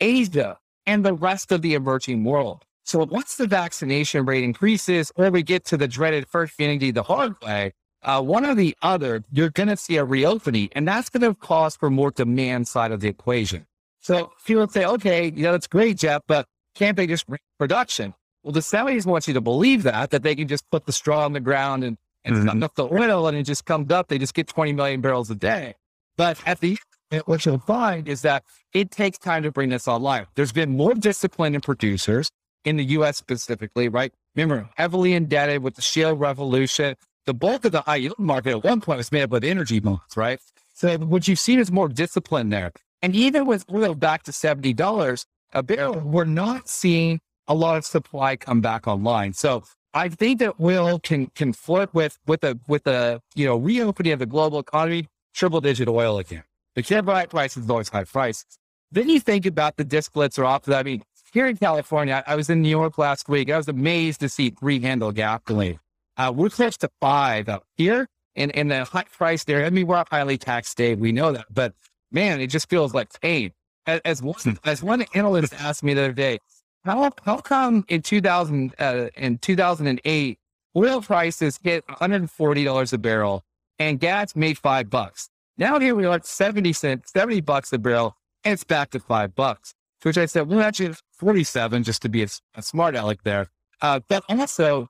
[0.00, 2.64] Asia, and the rest of the emerging world.
[2.84, 7.02] So once the vaccination rate increases, or we get to the dreaded first immunity the
[7.02, 7.72] hard way,
[8.06, 11.34] uh, one or the other, you're going to see a reopening, and that's going to
[11.38, 13.66] cause for more demand side of the equation.
[14.00, 18.14] So people say, okay, you know, that's great, Jeff, but can't they just bring production?
[18.44, 21.24] Well, the semis want you to believe that, that they can just put the straw
[21.24, 22.58] on the ground and and mm-hmm.
[22.58, 24.08] the oil and it just comes up.
[24.08, 25.74] They just get 20 million barrels a day.
[26.16, 26.76] But at the
[27.12, 28.42] end, what you'll find is that
[28.72, 30.26] it takes time to bring this online.
[30.34, 32.30] There's been more discipline in producers
[32.64, 34.12] in the US specifically, right?
[34.34, 36.96] Remember, heavily indebted with the shale revolution.
[37.26, 39.80] The bulk of the high yield market at one point was made up of energy
[39.80, 40.40] bonds, right?
[40.74, 42.72] So what you've seen is more discipline there.
[43.02, 47.84] And even with oil back to $70 a barrel, we're not seeing a lot of
[47.84, 49.32] supply come back online.
[49.32, 53.56] So I think that will can can flirt with with a with a you know
[53.56, 56.44] reopening of the global economy, triple digit oil again.
[56.74, 58.58] The Chevrolet price is always high prices.
[58.92, 60.68] Then you think about the distillates are off.
[60.68, 63.50] I mean, here in California, I was in New York last week.
[63.50, 65.80] I was amazed to see three handle gasoline.
[66.16, 69.64] Uh, we're close to five up here and, in the high price there.
[69.64, 70.98] I mean, we're a highly taxed state.
[70.98, 71.74] We know that, but
[72.10, 73.52] man, it just feels like pain.
[73.86, 76.38] As, as one, as one analyst asked me the other day,
[76.84, 80.38] how how come in 2000 uh, in 2008
[80.76, 83.42] oil prices hit 140 dollars a barrel
[83.78, 85.28] and gas made five bucks?
[85.58, 89.00] Now here we are at 70 cents, 70 bucks a barrel, and it's back to
[89.00, 89.74] five bucks.
[90.02, 93.48] Which I said, well, actually, 47 just to be a, a smart aleck there.
[93.80, 94.88] Uh, but also,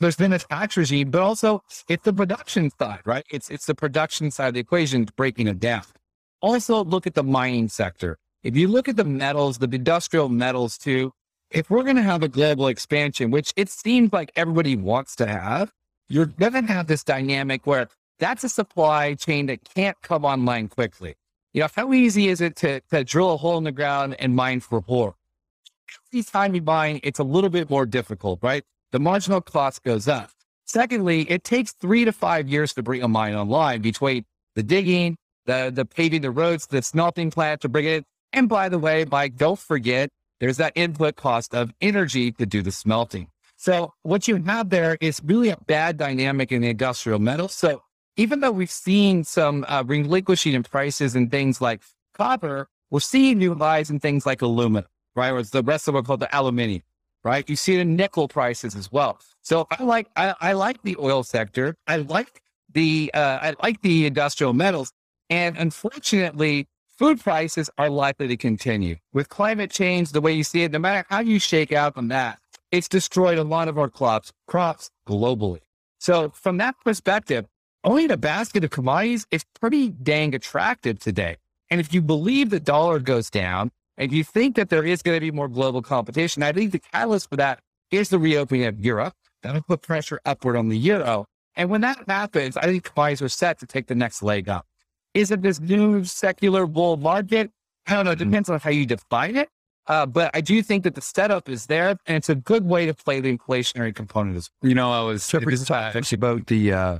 [0.00, 3.24] there's been a tax regime, but also it's the production side, right?
[3.30, 5.82] It's it's the production side of the equation breaking it down.
[6.40, 8.18] Also, look at the mining sector.
[8.42, 11.12] If you look at the metals, the industrial metals too,
[11.50, 15.26] if we're going to have a global expansion, which it seems like everybody wants to
[15.26, 15.72] have,
[16.08, 20.68] you're going to have this dynamic where that's a supply chain that can't come online
[20.68, 21.14] quickly.
[21.52, 24.34] You know, how easy is it to, to drill a hole in the ground and
[24.34, 25.16] mine for ore?
[26.12, 28.64] Every time you mine, it's a little bit more difficult, right?
[28.92, 30.30] The marginal cost goes up.
[30.66, 34.24] Secondly, it takes three to five years to bring a mine online between
[34.54, 38.04] the digging, the, the paving the roads, the smelting plant to bring it.
[38.32, 42.62] And by the way, Mike, don't forget, there's that input cost of energy to do
[42.62, 43.28] the smelting.
[43.56, 47.52] So what you have there is really a bad dynamic in the industrial metals.
[47.52, 47.82] So
[48.16, 51.82] even though we've seen some uh, relinquishing in prices and things like
[52.14, 55.30] copper, we're seeing new highs in things like aluminum, right?
[55.30, 56.82] Or the rest of what called the aluminium,
[57.24, 57.48] right?
[57.48, 59.18] You see the nickel prices as well.
[59.42, 61.76] So I like I, I like the oil sector.
[61.86, 64.92] I like the uh, I like the industrial metals,
[65.28, 70.12] and unfortunately, food prices are likely to continue with climate change.
[70.12, 72.38] The way you see it, no matter how you shake out on that,
[72.70, 75.60] it's destroyed a lot of our crops, crops globally.
[75.98, 77.46] So from that perspective,
[77.84, 81.36] owning a basket of commodities is pretty dang attractive today.
[81.70, 85.14] And if you believe the dollar goes down and you think that there is going
[85.16, 87.60] to be more global competition, I think the catalyst for that
[87.90, 89.14] is the reopening of Europe.
[89.42, 91.26] That'll put pressure upward on the euro.
[91.54, 94.66] And when that happens, I think commodities are set to take the next leg up.
[95.12, 97.50] Is it this new secular bull market?
[97.86, 98.12] I don't know.
[98.12, 98.30] It mm-hmm.
[98.30, 99.50] depends on how you define it.
[99.86, 102.86] Uh, but I do think that the setup is there, and it's a good way
[102.86, 104.68] to play the inflationary component as well.
[104.68, 106.72] You know, I was so this is actually about the.
[106.72, 106.98] Uh,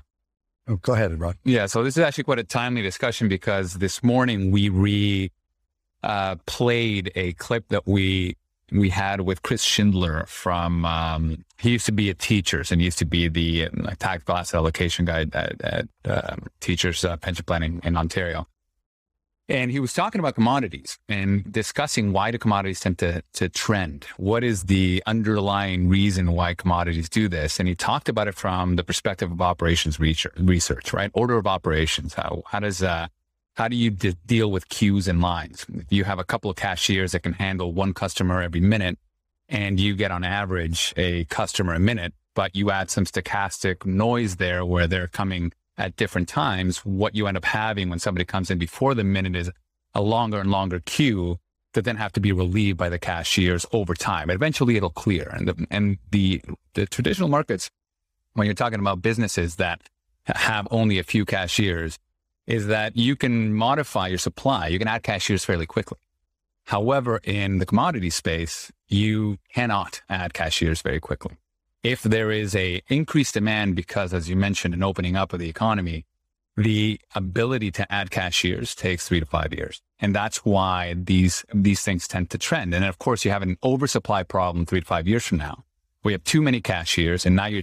[0.66, 1.36] oh, go ahead, Rod.
[1.44, 5.30] Yeah, so this is actually quite a timely discussion because this morning we re
[6.02, 8.36] uh, played a clip that we
[8.72, 10.84] we had with Chris Schindler from.
[10.84, 14.58] Um, he used to be at Teachers and used to be the uh, tactical asset
[14.58, 18.46] allocation guy at, at uh, Teachers uh, Pension Planning in Ontario.
[19.50, 24.06] And he was talking about commodities and discussing why do commodities tend to, to trend?
[24.16, 27.58] What is the underlying reason why commodities do this?
[27.58, 31.10] And he talked about it from the perspective of operations research, right?
[31.14, 32.14] Order of operations.
[32.14, 33.08] How, how does, uh,
[33.60, 35.66] how do you de- deal with queues and lines?
[35.74, 38.98] If you have a couple of cashiers that can handle one customer every minute
[39.50, 44.36] and you get on average a customer a minute, but you add some stochastic noise
[44.36, 48.50] there where they're coming at different times, what you end up having when somebody comes
[48.50, 49.50] in before the minute is
[49.94, 51.36] a longer and longer queue
[51.74, 54.30] that then have to be relieved by the cashiers over time.
[54.30, 55.28] Eventually it'll clear.
[55.36, 56.40] And the, and the,
[56.72, 57.70] the traditional markets,
[58.32, 59.82] when you're talking about businesses that
[60.24, 61.98] have only a few cashiers,
[62.50, 64.66] is that you can modify your supply.
[64.66, 65.98] You can add cashiers fairly quickly.
[66.64, 71.36] However, in the commodity space, you cannot add cashiers very quickly
[71.82, 75.48] if there is a increased demand because, as you mentioned, an opening up of the
[75.48, 76.04] economy,
[76.56, 79.80] the ability to add cashiers takes three to five years.
[79.98, 82.74] And that's why these, these things tend to trend.
[82.74, 85.64] And of course, you have an oversupply problem three to five years from now.
[86.02, 87.62] We have too many cashiers and now you're,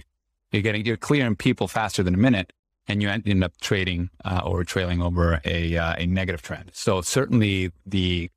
[0.50, 2.52] you're getting, you're clearing people faster than a minute
[2.88, 6.70] and you end up trading uh, or trailing over a, uh, a negative trend.
[6.72, 8.30] So certainly the,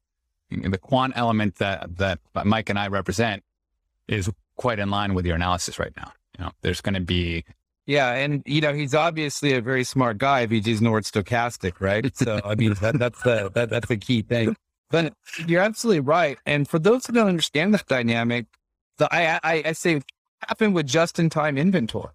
[0.50, 3.44] the quant element that, that Mike and I represent
[4.08, 6.12] is quite in line with your analysis right now.
[6.38, 7.46] You know, there's going to be.
[7.86, 8.14] Yeah.
[8.14, 11.80] And, you know, he's obviously a very smart guy if he's using the word stochastic,
[11.80, 12.16] right?
[12.16, 14.56] So, I mean, that, that's the, that, that's the key thing.
[14.90, 15.14] But
[15.48, 16.38] you're absolutely right.
[16.46, 18.48] And for those who don't understand this dynamic,
[18.98, 20.02] the, I, I, I say
[20.48, 22.12] happen with just in time inventory.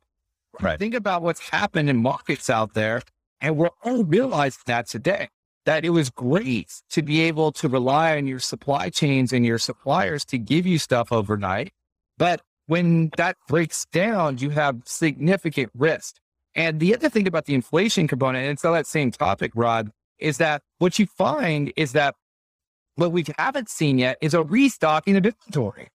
[0.61, 0.79] Right.
[0.79, 3.03] Think about what's happened in markets out there.
[3.40, 5.29] And we're all realizing that today,
[5.66, 9.59] that it was great to be able to rely on your supply chains and your
[9.59, 11.73] suppliers to give you stuff overnight
[12.19, 16.16] but when that breaks down, you have significant risk.
[16.55, 19.90] And the other thing about the inflation component, and it's on that same topic, Rod,
[20.19, 22.14] is that what you find is that
[22.95, 25.88] what we haven't seen yet is a restocking of inventory.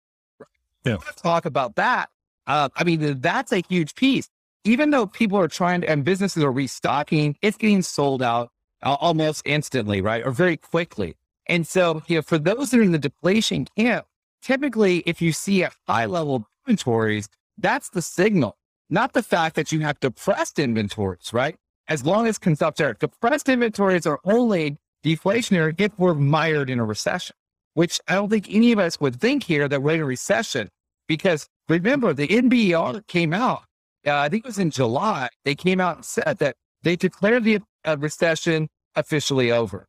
[0.84, 0.98] Yeah.
[1.16, 2.10] Talk about that.
[2.46, 4.28] Uh, I mean, that's a huge piece.
[4.64, 8.50] Even though people are trying to, and businesses are restocking, it's getting sold out
[8.82, 10.24] uh, almost instantly, right?
[10.24, 11.16] Or very quickly.
[11.46, 14.06] And so, you know, for those that are in the deflation camp,
[14.42, 18.56] typically, if you see a high level inventories, that's the signal,
[18.88, 21.56] not the fact that you have depressed inventories, right?
[21.88, 26.84] As long as consumption are depressed inventories are only deflationary if we're mired in a
[26.84, 27.34] recession,
[27.74, 30.68] which I don't think any of us would think here that we're in a recession
[31.08, 33.64] because remember the NBER came out,
[34.06, 37.44] uh, I think it was in July, they came out and said that they declared
[37.44, 39.86] the uh, recession officially over.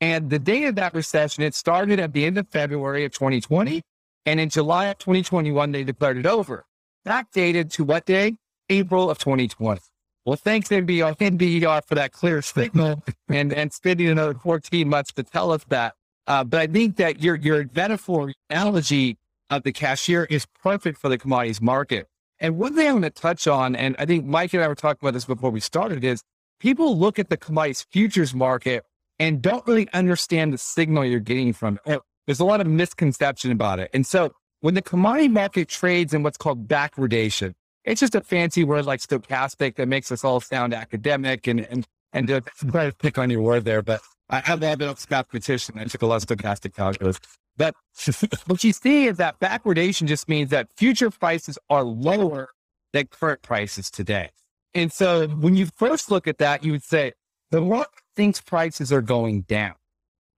[0.00, 3.82] And the date of that recession, it started at the end of February of 2020.
[4.26, 6.64] And in July of 2021, they declared it over.
[7.06, 8.36] Backdated to what day?
[8.68, 9.80] April of 2020.
[10.24, 15.22] Well, thanks NBER, NBER for that clear signal and, and spending another 14 months to
[15.22, 15.94] tell us that.
[16.26, 19.18] Uh, but I think that your, your metaphor analogy
[19.50, 22.08] of the cashier is perfect for the commodities market.
[22.40, 24.74] And one thing I'm going to touch on, and I think Mike and I were
[24.74, 26.22] talking about this before we started, is
[26.60, 28.84] people look at the commodities futures market
[29.18, 32.00] and don't really understand the signal you're getting from it.
[32.26, 33.90] There's a lot of misconception about it.
[33.94, 38.64] And so when the commodity market trades in what's called backwardation, it's just a fancy
[38.64, 42.28] word like stochastic that makes us all sound academic and, and, and
[42.70, 43.80] try to pick on your word there.
[43.80, 45.78] But I have a bit of mathematician.
[45.78, 47.20] I took a lot of stochastic calculus.
[47.56, 47.74] But
[48.46, 52.50] what you see is that backwardation just means that future prices are lower
[52.92, 54.30] than current prices today.
[54.74, 57.12] And so when you first look at that, you would say,
[57.50, 59.74] the market thinks prices are going down.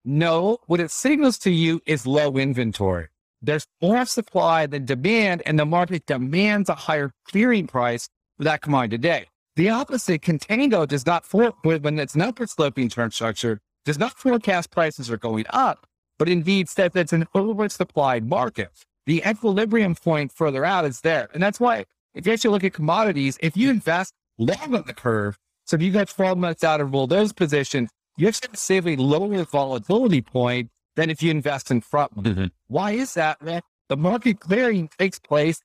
[0.05, 3.07] No, what it signals to you is low inventory.
[3.41, 8.61] There's more supply than demand, and the market demands a higher clearing price for that
[8.61, 9.25] commodity today.
[9.55, 14.13] The opposite, contango does not, for, when it's an upward sloping term structure, does not
[14.13, 15.85] forecast prices are going up,
[16.19, 18.69] but indeed says it's an oversupplied market.
[19.07, 21.29] The equilibrium point further out is there.
[21.33, 24.93] And that's why if you actually look at commodities, if you invest long on the
[24.93, 28.49] curve, so if you got 12 months out of roll those positions, you have to
[28.55, 32.15] save a lower volatility point than if you invest in front.
[32.15, 32.45] Mm-hmm.
[32.67, 33.41] Why is that?
[33.41, 33.61] Man?
[33.87, 35.61] The market clearing takes place.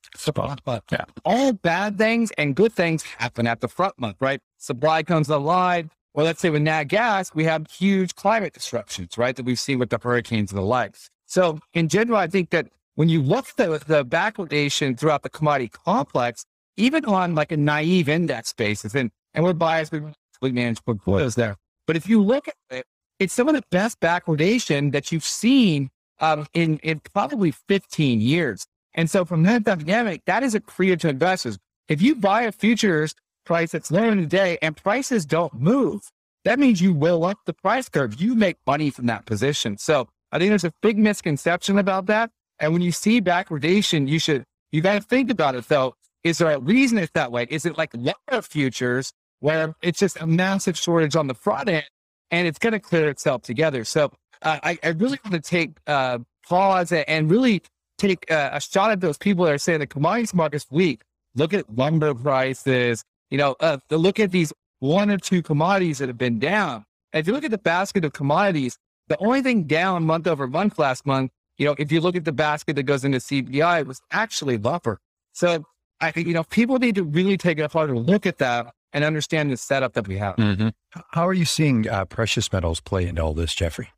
[0.91, 1.05] Yeah.
[1.25, 4.41] All bad things and good things happen at the front month, right?
[4.57, 5.91] Supply comes online.
[6.15, 9.35] Or let's say with nat gas, we have huge climate disruptions, right?
[9.35, 11.09] That we've seen with the hurricanes and the likes.
[11.25, 15.29] So in general, I think that when you look at the, the backwardation throughout the
[15.29, 16.45] commodity complex,
[16.77, 19.93] even on like a naive index basis, and, and we're biased,
[20.41, 21.57] we manage portfolios there.
[21.85, 22.85] But if you look at it,
[23.19, 25.89] it's some of the best backwardation that you've seen
[26.21, 28.65] um, in, in probably 15 years.
[28.93, 31.57] And so from that dynamic, that is accretive to investors.
[31.89, 33.15] If you buy a futures
[33.45, 36.09] price that's lower day, and prices don't move,
[36.43, 38.21] that means you will up the price curve.
[38.21, 39.77] You make money from that position.
[39.77, 42.31] So I think there's a big misconception about that.
[42.59, 45.95] And when you see backwardation, you should, you got to think about it though.
[46.23, 47.47] Is there a reason it's that way?
[47.49, 51.85] Is it like lower futures where it's just a massive shortage on the front end
[52.31, 53.83] and it's going to clear itself together?
[53.83, 57.61] So uh, I, I, really want to take uh, pause and really
[57.97, 61.01] take uh, a shot at those people that are saying the commodities market's weak.
[61.35, 66.07] Look at lumber prices, you know, uh, look at these one or two commodities that
[66.07, 66.85] have been down.
[67.13, 70.47] And if you look at the basket of commodities, the only thing down month over
[70.47, 73.85] month last month, you know, if you look at the basket that goes into CPI,
[73.85, 74.99] was actually lumber.
[75.33, 75.63] So
[76.01, 79.03] I think, you know, people need to really take a harder look at that and
[79.03, 80.35] understand the setup that we have.
[80.37, 80.69] Mm-hmm.
[81.11, 83.89] How are you seeing uh, precious metals play into all this, Jeffrey?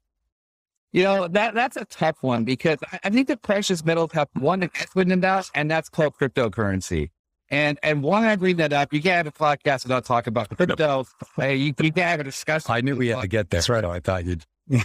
[0.92, 4.64] You know, that that's a tough one because I, think the precious metals have one
[4.64, 7.10] equity in that, and that's called cryptocurrency.
[7.50, 10.50] And and why I bring that up, you can't have a podcast without talking about
[10.56, 11.06] crypto.
[11.36, 12.70] Hey, you, you can't have a discussion.
[12.72, 13.60] I knew we had to get there.
[13.60, 13.86] That's right.
[13.86, 14.46] I thought you'd.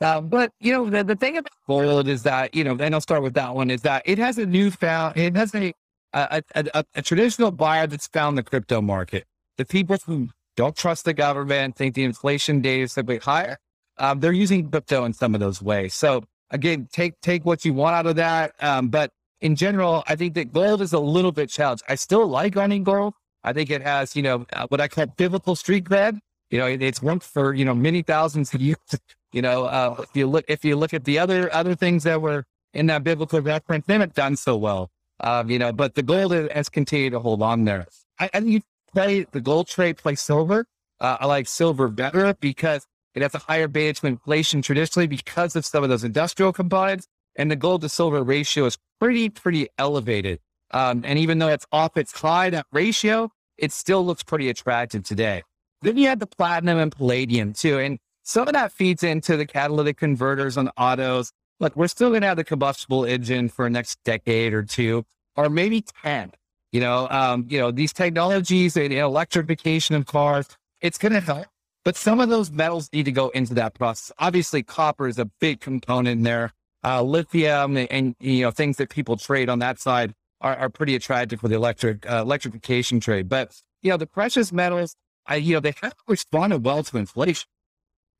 [0.00, 3.00] uh, but you know the, the thing about gold is that you know, and I'll
[3.00, 5.72] start with that one is that it has a newfound, it has a
[6.12, 9.26] a, a, a traditional buyer that's found the crypto market.
[9.58, 13.58] The people who don't trust the government, think the inflation data is simply higher,
[13.98, 15.94] um, they're using crypto in some of those ways.
[15.94, 18.52] So again, take take what you want out of that.
[18.60, 21.84] Um, but in general, I think that gold is a little bit challenged.
[21.88, 23.14] I still like owning gold.
[23.44, 26.18] I think it has, you know, uh, what I call biblical street cred.
[26.50, 28.78] You know, it, it's worked for you know many thousands of years.
[29.32, 32.20] You know, uh, if you look if you look at the other other things that
[32.20, 34.90] were in that biblical reference, they haven't done so well.
[35.20, 37.86] Um, you know, but the gold has continued to hold on there.
[38.18, 38.60] I, I think you
[38.92, 40.66] play the gold trade, play silver.
[41.00, 45.56] Uh, I like silver better because it has a higher beta to inflation traditionally because
[45.56, 47.06] of some of those industrial components.
[47.38, 50.40] And the gold to silver ratio is pretty, pretty elevated.
[50.72, 55.04] Um, and even though it's off its high, that ratio, it still looks pretty attractive
[55.04, 55.44] today.
[55.80, 57.78] Then you have the platinum and palladium too.
[57.78, 61.32] And some of that feeds into the catalytic converters on autos.
[61.60, 65.04] Look, we're still going to have the combustible engine for the next decade or two,
[65.36, 66.32] or maybe 10.
[66.72, 70.48] You know, um, you know, these technologies and electrification of cars,
[70.80, 71.46] it's going to help.
[71.84, 74.12] But some of those metals need to go into that process.
[74.18, 76.52] Obviously, copper is a big component there.
[76.84, 80.68] Uh, lithium and, and, you know things that people trade on that side are, are
[80.68, 83.28] pretty attractive for the electric uh, electrification trade.
[83.28, 84.94] But you know the precious metals,
[85.26, 87.48] I, you know they haven't responded well to inflation,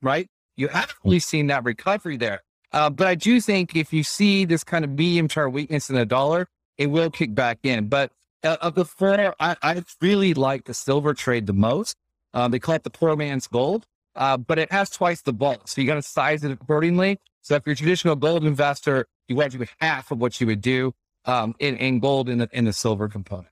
[0.03, 0.27] right?
[0.57, 2.43] You haven't really seen that recovery there.
[2.73, 5.97] Uh, but I do think if you see this kind of medium term weakness in
[5.97, 7.89] the dollar, it will kick back in.
[7.89, 8.13] But
[8.45, 11.97] uh, of the four, I, I really like the silver trade the most.
[12.35, 15.67] Um, they call it the poor man's gold, uh, but it has twice the bulk.
[15.67, 17.19] So you got to size it accordingly.
[17.49, 20.47] So if you're a traditional gold investor, you want to do half of what you
[20.47, 20.93] would do
[21.25, 23.49] um, in, in gold in the, in the silver component.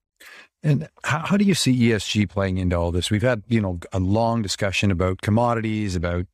[0.62, 3.10] And how, how do you see ESG playing into all this?
[3.10, 6.26] We've had, you know, a long discussion about commodities, about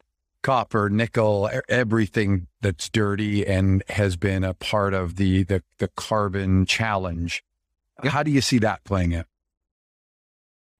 [0.42, 6.66] copper, nickel, everything that's dirty and has been a part of the the, the carbon
[6.66, 7.44] challenge.
[8.02, 9.26] How do you see that playing out?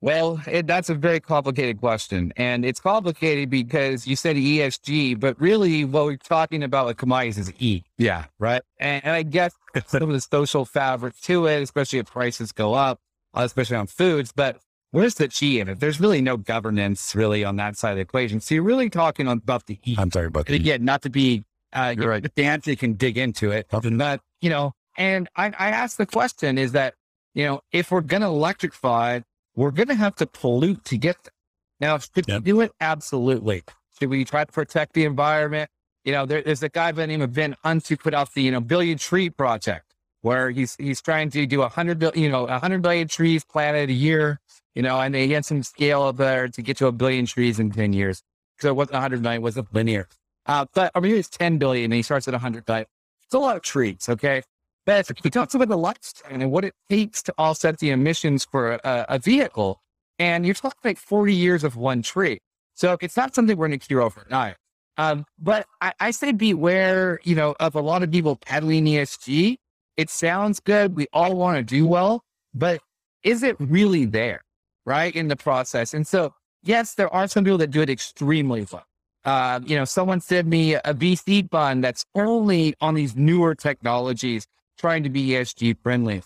[0.03, 2.33] Well, it, that's a very complicated question.
[2.37, 7.39] And it's complicated because you said ESG, but really what we're talking about with commodities
[7.39, 7.85] is E.
[7.99, 8.25] Yeah.
[8.41, 8.63] Right.
[8.79, 9.55] And, and I guess
[9.87, 12.99] some of the social fabric to it, especially if prices go up,
[13.33, 14.33] especially on foods.
[14.35, 14.59] But
[14.91, 15.79] where's the G in it?
[15.79, 18.41] There's really no governance really on that side of the equation.
[18.41, 19.95] So you're really talking about the E.
[19.97, 20.55] I'm sorry about that.
[20.55, 22.23] Again, not to be uh, You're right.
[22.23, 23.69] pedantic can dig into it.
[23.71, 26.95] But, you know, and I, I asked the question is that,
[27.35, 29.21] you know, if we're going to electrify,
[29.55, 31.33] we're going to have to pollute to get there.
[31.81, 32.41] Now, should yep.
[32.41, 32.73] we do it?
[32.81, 33.65] Absolutely.
[33.99, 35.71] Should we try to protect the environment?
[36.05, 38.33] You know, there, there's a guy by the name of Ben Hunt who put out
[38.35, 42.23] the, you know, billion tree project where he's, he's trying to do a hundred billion,
[42.23, 44.41] you know, a hundred billion trees planted a year,
[44.75, 47.59] you know, and they get some scale up there to get to a billion trees
[47.59, 48.23] in 10 years.
[48.61, 50.09] So it wasn't a hundred million, it wasn't linear.
[50.47, 52.87] Uh, but I mean, it's 10 billion and he starts at a hundred billion.
[53.25, 54.09] It's a lot of trees.
[54.09, 54.43] Okay.
[54.85, 58.73] But we talked about the lifespan and what it takes to offset the emissions for
[58.73, 59.81] a, a vehicle.
[60.19, 62.39] And you're talking like 40 years of one tree.
[62.75, 64.57] So it's not something we're going to cure overnight.
[64.99, 69.57] Um, but I, I say beware, you know, of a lot of people peddling ESG.
[69.97, 70.97] It sounds good.
[70.97, 72.25] We all want to do well,
[72.55, 72.81] but
[73.23, 74.43] is it really there?
[74.85, 75.95] Right in the process.
[75.95, 78.85] And so, yes, there are some people that do it extremely well.
[79.25, 84.47] Uh, you know, someone sent me a VC fund that's only on these newer technologies
[84.83, 86.23] trying to be ESG friendly.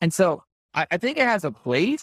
[0.00, 2.02] And so I, I think it has a place,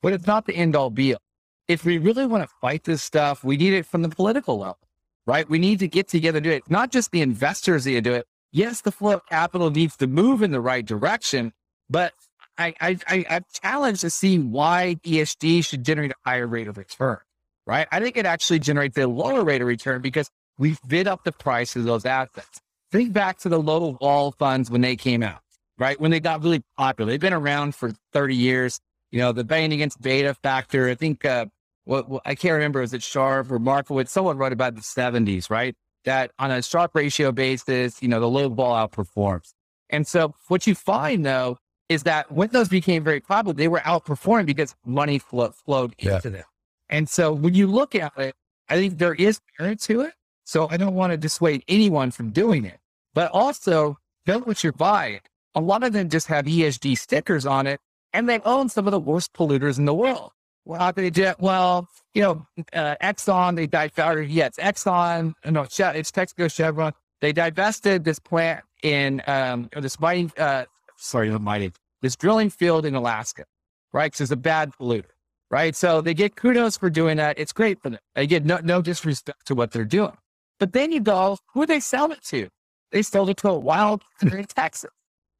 [0.00, 1.20] but it's not the end all be all.
[1.66, 4.78] If we really want to fight this stuff, we need it from the political level,
[5.26, 5.48] right?
[5.48, 6.70] We need to get together to do it.
[6.70, 8.24] Not just the investors that do it.
[8.52, 11.52] Yes, the flow of capital needs to move in the right direction,
[11.90, 12.12] but
[12.56, 16.78] I, I, I, I'm challenged to see why ESG should generate a higher rate of
[16.78, 17.18] return,
[17.66, 17.88] right?
[17.90, 21.32] I think it actually generates a lower rate of return because we've bid up the
[21.32, 22.60] price of those assets.
[22.92, 25.40] Think back to the low vol funds when they came out,
[25.78, 25.98] right?
[25.98, 27.10] When they got really popular.
[27.10, 28.80] They've been around for 30 years.
[29.10, 30.90] You know, the Bain against beta factor.
[30.90, 31.46] I think, uh,
[31.84, 34.12] what, what, I can't remember, is it Sharpe or Markowitz?
[34.12, 35.74] Someone wrote about the 70s, right?
[36.04, 39.54] That on a Sharpe ratio basis, you know, the low vol outperforms.
[39.88, 41.56] And so what you find though
[41.88, 46.16] is that when those became very popular, they were outperforming because money flow, flowed yeah.
[46.16, 46.44] into them.
[46.90, 48.34] And so when you look at it,
[48.68, 50.12] I think there is merit to it.
[50.44, 52.80] So I don't want to dissuade anyone from doing it
[53.14, 55.20] but also know what you're buying.
[55.54, 57.80] A lot of them just have ESG stickers on it
[58.12, 60.32] and they own some of the worst polluters in the world.
[60.64, 65.78] Well, they did, well, you know, uh, Exxon, they divested, yeah, it's Exxon, no, it's
[65.78, 66.92] Texaco Chevron.
[67.20, 72.86] They divested this plant in, um, this mining, uh, sorry, the mining, this drilling field
[72.86, 73.44] in Alaska,
[73.92, 74.12] right?
[74.12, 75.10] Because it's a bad polluter,
[75.50, 75.74] right?
[75.74, 77.38] So they get kudos for doing that.
[77.38, 78.00] It's great for them.
[78.14, 80.16] Again, no, no disrespect to what they're doing.
[80.60, 82.48] But then you go, who they sell it to?
[82.92, 84.90] They sold it to a wild in Texas,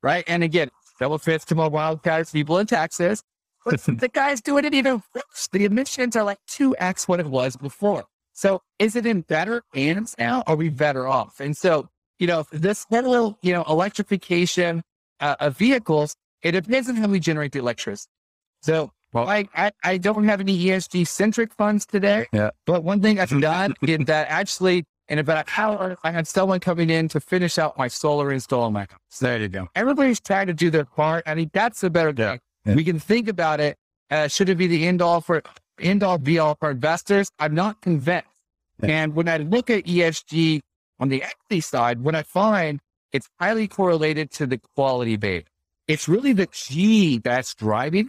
[0.02, 0.24] right?
[0.26, 3.22] And again, double fits to more wild wildcats people in Texas.
[3.64, 5.48] But the guys doing it even worse.
[5.52, 8.04] The emissions are like 2x what it was before.
[8.32, 10.42] So is it in better hands now?
[10.46, 11.38] Are we better off?
[11.38, 11.88] And so,
[12.18, 14.82] you know, this whole, you know, electrification
[15.20, 18.10] uh, of vehicles, it depends on how we generate the electricity.
[18.62, 22.26] So well, I, I, I don't have any ESG centric funds today.
[22.32, 22.50] Yeah.
[22.66, 26.58] But one thing I've done is that actually in about an hour, I had someone
[26.58, 29.18] coming in to finish out my solar install on my house.
[29.20, 29.68] There you go.
[29.74, 31.22] Everybody's trying to do their part.
[31.26, 32.40] I think that's the better thing.
[32.64, 32.74] Yeah.
[32.74, 33.76] We can think about it.
[34.10, 35.42] Uh, should it be the end all for
[35.78, 37.30] end all be all for investors?
[37.38, 38.26] I'm not convinced.
[38.82, 39.02] Yeah.
[39.02, 40.60] And when I look at ESG
[40.98, 42.80] on the equity side, what I find
[43.12, 45.44] it's highly correlated to the quality beta.
[45.88, 48.08] It's really the G that's driving.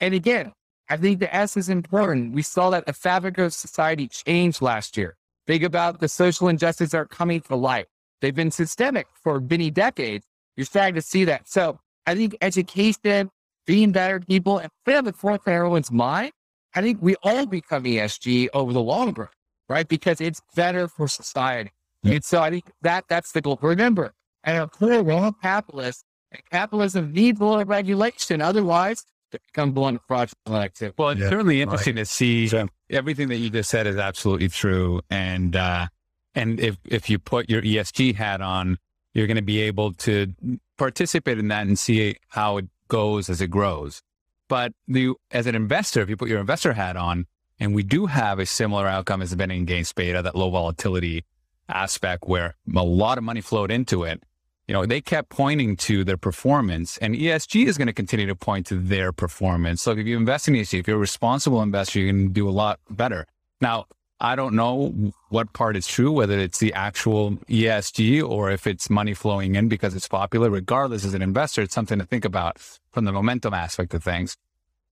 [0.00, 0.52] And again,
[0.90, 2.34] I think the S is important.
[2.34, 5.16] We saw that the fabric of society changed last year.
[5.46, 7.86] Think about the social injustices that are coming to light.
[8.20, 10.24] They've been systemic for many decades.
[10.56, 11.48] You're starting to see that.
[11.48, 13.30] So I think education,
[13.66, 16.32] being better people, and put at the forefront of everyone's mind,
[16.74, 19.28] I think we all become ESG over the long run,
[19.68, 19.86] right?
[19.86, 21.70] Because it's better for society.
[22.02, 22.14] Yeah.
[22.14, 23.58] And so I think that that's the goal.
[23.60, 24.12] Remember,
[24.44, 28.40] and a clear wrong capitalist, and capitalism needs a little regulation.
[28.40, 30.94] Otherwise, they become blunt fraudulent activity.
[30.96, 31.30] Well, it's yeah.
[31.30, 32.06] certainly interesting right.
[32.06, 32.50] to see
[32.90, 35.00] everything that you just said is absolutely true.
[35.10, 35.88] And, uh,
[36.34, 38.78] and if, if you put your ESG hat on,
[39.14, 40.32] you're going to be able to
[40.78, 44.02] participate in that and see how it goes as it grows.
[44.48, 47.26] But the, as an investor, if you put your investor hat on,
[47.58, 51.24] and we do have a similar outcome as the betting against beta, that low volatility
[51.68, 54.22] aspect where a lot of money flowed into it,
[54.68, 58.36] you know, they kept pointing to their performance and ESG is going to continue to
[58.36, 59.82] point to their performance.
[59.82, 62.50] So if you invest in ESG, if you're a responsible investor, you can do a
[62.50, 63.26] lot better.
[63.60, 63.86] Now,
[64.20, 68.88] I don't know what part is true, whether it's the actual ESG or if it's
[68.88, 70.48] money flowing in because it's popular.
[70.48, 72.60] Regardless, as an investor, it's something to think about
[72.92, 74.36] from the momentum aspect of things.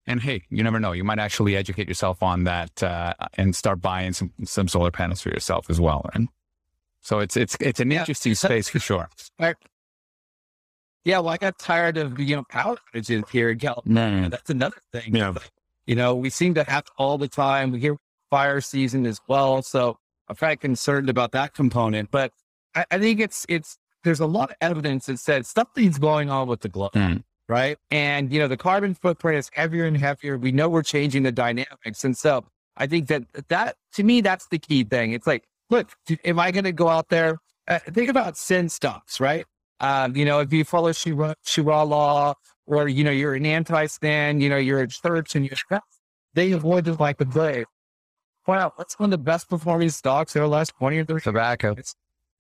[0.04, 0.90] And hey, you never know.
[0.90, 5.20] You might actually educate yourself on that uh, and start buying some, some solar panels
[5.20, 6.10] for yourself as well.
[6.12, 6.28] And
[7.00, 9.08] so it's it's it's an interesting space for sure.
[9.38, 9.56] Right.
[11.04, 14.28] Yeah, well, I got tired of you know power outages here in California.
[14.28, 15.14] That's another thing.
[15.14, 15.34] Yeah.
[15.86, 17.72] You know, we seem to have all the time.
[17.72, 17.96] We hear
[18.30, 19.98] fire season as well, so
[20.28, 22.10] I'm kind of concerned about that component.
[22.10, 22.32] But
[22.74, 26.48] I, I think it's it's there's a lot of evidence that says something's going on
[26.48, 26.92] with the globe.
[26.92, 27.22] Mm.
[27.48, 27.78] Right.
[27.90, 30.38] And, you know, the carbon footprint is heavier and heavier.
[30.38, 32.04] We know we're changing the dynamics.
[32.04, 32.44] And so
[32.76, 35.12] I think that that to me, that's the key thing.
[35.12, 35.90] It's like, look,
[36.24, 37.38] am I going to go out there?
[37.66, 39.46] Uh, think about sin stocks, right?
[39.80, 42.34] Um, you know, if you follow Sharia, Sharia law
[42.66, 45.80] or, you know, you're an anti-stand, you know, you're a church and you're,
[46.34, 47.66] they avoid the like the blade.
[48.46, 51.74] Wow, what's one of the best performing stocks over the last 20 or 30 Tobacco.
[51.78, 51.94] It's,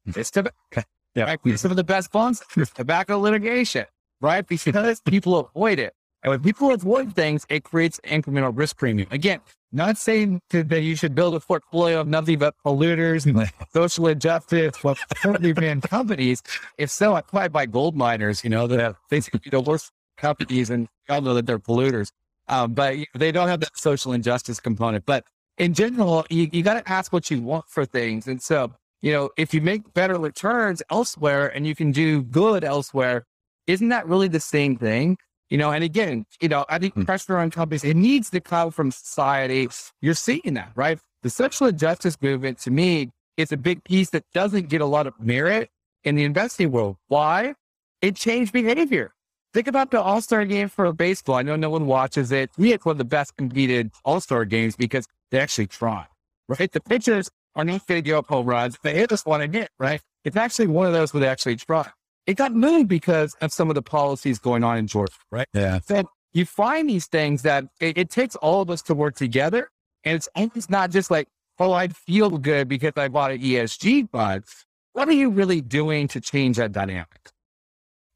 [0.06, 0.56] it's tobacco.
[1.16, 1.24] Yeah.
[1.24, 1.58] Right?
[1.58, 2.40] Some of the best bonds,
[2.72, 3.84] tobacco litigation,
[4.20, 4.46] right?
[4.46, 5.92] Because people avoid it.
[6.22, 9.08] And when people avoid things, it creates incremental risk premium.
[9.10, 9.40] Again,
[9.72, 14.08] not saying to, that you should build a portfolio of nothing but polluters and social
[14.08, 16.42] injustice, well, ran companies.
[16.78, 20.70] If so, I probably buy gold miners, you know, that have basically the worst companies
[20.70, 22.12] and y'all know that they're polluters.
[22.48, 25.06] Um, but they don't have that social injustice component.
[25.06, 25.24] But
[25.56, 28.26] in general, you, you got to ask what you want for things.
[28.26, 32.64] And so, you know, if you make better returns elsewhere and you can do good
[32.64, 33.24] elsewhere,
[33.66, 35.16] isn't that really the same thing?
[35.50, 37.02] You know, and again, you know, I think hmm.
[37.02, 39.68] pressure on companies, it needs to come from society.
[40.00, 40.98] You're seeing that, right?
[41.22, 45.06] The social justice movement to me is a big piece that doesn't get a lot
[45.06, 45.68] of merit
[46.04, 46.96] in the investing world.
[47.08, 47.54] Why?
[48.00, 49.12] It changed behavior.
[49.52, 51.34] Think about the All Star game for baseball.
[51.34, 52.50] I know no one watches it.
[52.56, 56.06] We had one of the best competed All Star games because they actually try,
[56.48, 56.70] right?
[56.70, 58.78] The pitchers are not going to give up home runs.
[58.82, 60.00] They hit us one and hit, right?
[60.24, 61.90] It's actually one of those where they actually try.
[62.30, 65.48] It got moved because of some of the policies going on in Georgia, right?
[65.52, 65.80] Yeah.
[65.88, 69.68] Then you find these things that it, it takes all of us to work together.
[70.04, 71.26] And it's always not just like,
[71.58, 74.44] oh, I feel good because I bought an ESG fund.
[74.92, 77.30] What are you really doing to change that dynamic?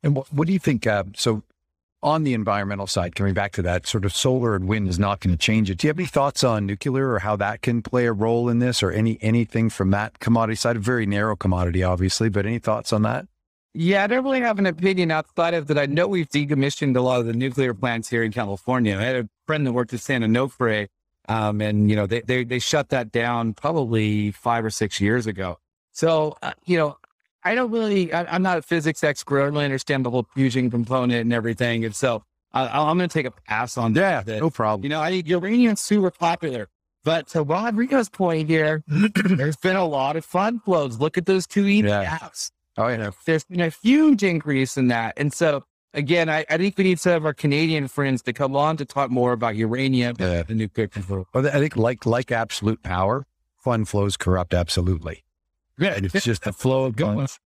[0.05, 0.87] And what, what do you think?
[0.87, 1.43] Uh, so,
[2.01, 5.19] on the environmental side, coming back to that, sort of solar and wind is not
[5.19, 5.79] going to change it.
[5.79, 8.61] Do you have any thoughts on nuclear or how that can play a role in
[8.61, 10.77] this, or any anything from that commodity side?
[10.77, 13.27] A very narrow commodity, obviously, but any thoughts on that?
[13.77, 15.79] Yeah, I don't really have an opinion outside of that.
[15.79, 18.97] I know we've decommissioned a lot of the nuclear plants here in California.
[18.97, 20.87] I had a friend that worked at San Onofre,
[21.29, 25.27] um, and you know they, they they shut that down probably five or six years
[25.27, 25.59] ago.
[25.91, 26.99] So uh, you know,
[27.43, 28.13] I don't really.
[28.13, 29.41] I, am not a physics expert.
[29.41, 32.23] I don't really understand the whole fusion component and everything, and so
[32.53, 34.39] I, I'm going to take a pass on Yeah, that.
[34.39, 34.85] no problem.
[34.85, 36.69] You know, I think uranium's super popular.
[37.03, 40.99] But to Rodrigo's point here, there's been a lot of fund flows.
[41.01, 42.29] Look at those two Yeah.
[42.77, 45.15] Oh yeah, there's been a huge increase in that.
[45.17, 48.57] And so again, I, I think we need some of our Canadian friends to come
[48.57, 50.43] on to talk more about uranium, Yeah.
[50.43, 51.27] the nuclear control.
[51.33, 55.23] Well, I think like like absolute power, fund flows corrupt absolutely.
[55.79, 57.39] Yeah, And it's just the flow of funds.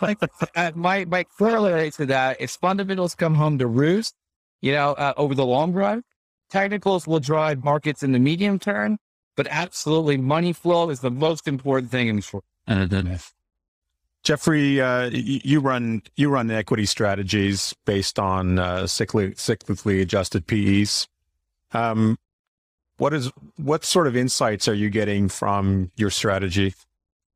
[0.00, 0.18] like,
[0.56, 4.14] uh, my my corollary to that is fundamentals come home to roost.
[4.60, 6.02] You know, uh, over the long run,
[6.50, 8.98] technicals will drive markets in the medium term,
[9.36, 12.44] but absolutely money flow is the most important thing in the short.
[14.24, 21.06] Jeffrey, uh, you run you run equity strategies based on uh, cyclically, cyclically adjusted PEs.
[21.72, 22.16] Um,
[22.96, 26.74] what is what sort of insights are you getting from your strategy?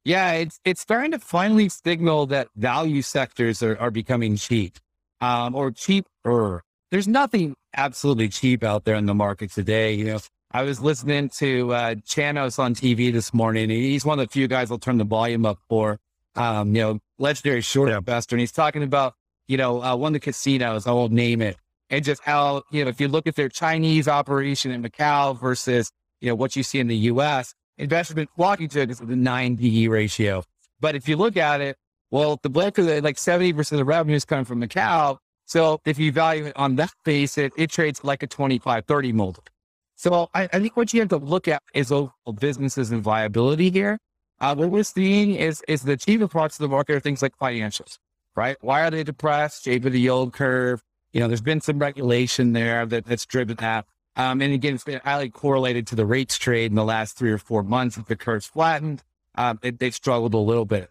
[0.04, 4.78] Yeah, it's it's starting to finally signal that value sectors are, are becoming cheap,
[5.20, 6.62] um, or cheaper.
[6.90, 9.92] There's nothing absolutely cheap out there in the market today.
[9.92, 10.20] You know,
[10.52, 13.68] I was listening to uh, Chanos on TV this morning.
[13.68, 15.98] He's one of the few guys I'll turn the volume up for.
[16.38, 17.98] Um, you know, legendary short Yeah.
[17.98, 19.14] investor, and he's talking about
[19.46, 20.86] you know uh, one of the casinos.
[20.86, 21.56] I won't name it,
[21.90, 25.90] and just how you know if you look at their Chinese operation in Macau versus
[26.20, 29.56] you know what you see in the U.S investment flocking to it is the nine
[29.56, 30.42] PE ratio.
[30.80, 31.76] But if you look at it,
[32.10, 35.18] well, the of the, like 70% of the revenue is coming from Macau.
[35.46, 39.44] So if you value it on that basis, it trades like a 25, 30 multiple.
[39.96, 43.70] So I, I think what you have to look at is overall businesses and viability
[43.70, 43.98] here.
[44.40, 47.36] Uh, what we're seeing is, is the cheaper parts of the market are things like
[47.38, 47.98] financials,
[48.36, 48.56] right?
[48.60, 49.64] Why are they depressed?
[49.64, 50.82] Shape of the yield curve.
[51.12, 53.86] You know, there's been some regulation there that, that's driven that.
[54.14, 57.30] Um, and again, it's been highly correlated to the rates trade in the last three
[57.30, 57.96] or four months.
[57.96, 59.02] If the curve's flattened,
[59.36, 60.90] um, it, they've struggled a little bit.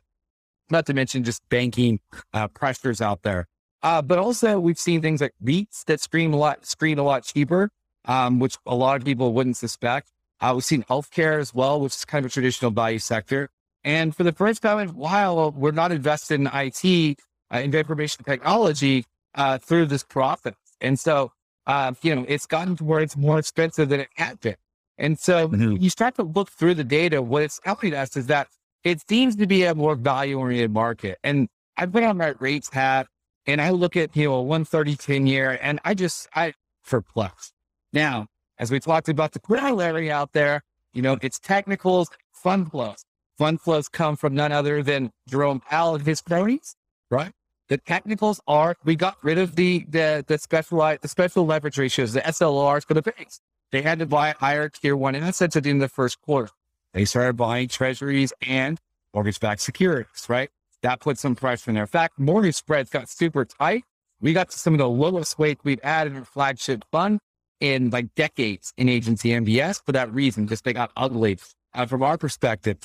[0.70, 2.00] Not to mention just banking
[2.34, 3.48] uh, pressures out there.
[3.84, 7.24] Uh, but also we've seen things like REITs that screen a lot, screen a lot
[7.24, 7.70] cheaper,
[8.06, 10.12] um, which a lot of people wouldn't suspect.
[10.40, 13.50] Uh, we've seen healthcare as well, which is kind of a traditional value sector.
[13.84, 17.20] And for the first time in a while, we're not invested in IT,
[17.54, 20.56] uh, in information technology, uh, through this process.
[20.82, 21.32] And so
[21.68, 24.56] uh, you know, it's gotten to where it's more expensive than it had been.
[24.98, 25.82] And so Mhm.
[25.82, 27.22] you start to look through the data.
[27.22, 28.48] What it's telling us is that
[28.84, 31.20] it seems to be a more value oriented market.
[31.24, 33.08] And I've been on my rates hat
[33.46, 36.54] and I look at, you know, a 130 10 year and I just, I
[36.86, 37.52] perplexed.
[37.92, 38.28] Now,
[38.60, 43.06] as we talked about the corollary out there, you know, it's technicals, fund flows.
[43.38, 46.76] Fund flows come from none other than Jerome Powell and his cronies,
[47.12, 47.32] right?
[47.70, 52.14] The technicals are we got rid of the the the specialized the special leverage ratios,
[52.14, 53.42] the SLRs for the banks.
[53.72, 56.50] They had to buy higher tier one assets at the end of the first quarter.
[56.94, 58.80] They started buying treasuries and
[59.14, 60.50] mortgage-backed securities, right?
[60.82, 61.84] That put some pressure in there.
[61.84, 63.84] In fact, mortgage spreads got super tight.
[64.22, 67.20] We got to some of the lowest weight we've had in our flagship fund
[67.60, 71.38] in like decades in agency MBS for that reason, just they got ugly.
[71.74, 72.78] Uh, from our perspective,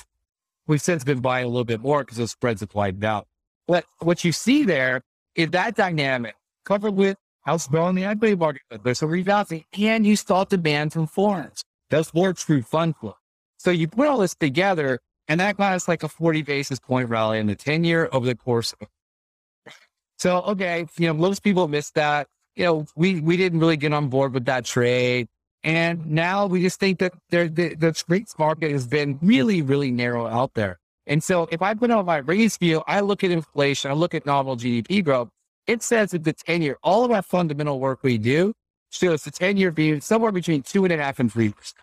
[0.67, 3.27] we've since been buying a little bit more because those spreads have widened out.
[3.67, 5.01] But what you see there
[5.35, 8.61] is that dynamic covered with house growing the equity market.
[8.69, 11.63] But there's some rebalancing and you saw demand from foreigners.
[11.89, 13.15] That's more true fund flow.
[13.57, 17.09] So you put all this together and that got us like a 40 basis point
[17.09, 18.87] rally in the 10 year over the course of.
[20.17, 22.27] So, okay, you know, most people missed that.
[22.55, 25.27] You know, we, we didn't really get on board with that trade.
[25.63, 29.91] And now we just think that there, the, the rates market has been really, really
[29.91, 30.79] narrow out there.
[31.07, 34.13] And so if I put on my raise view, I look at inflation, I look
[34.13, 35.29] at nominal GDP growth.
[35.67, 38.53] It says that the 10 year, all of our fundamental work we do
[38.89, 41.81] shows the 10 year view somewhere between two and a half and three percent.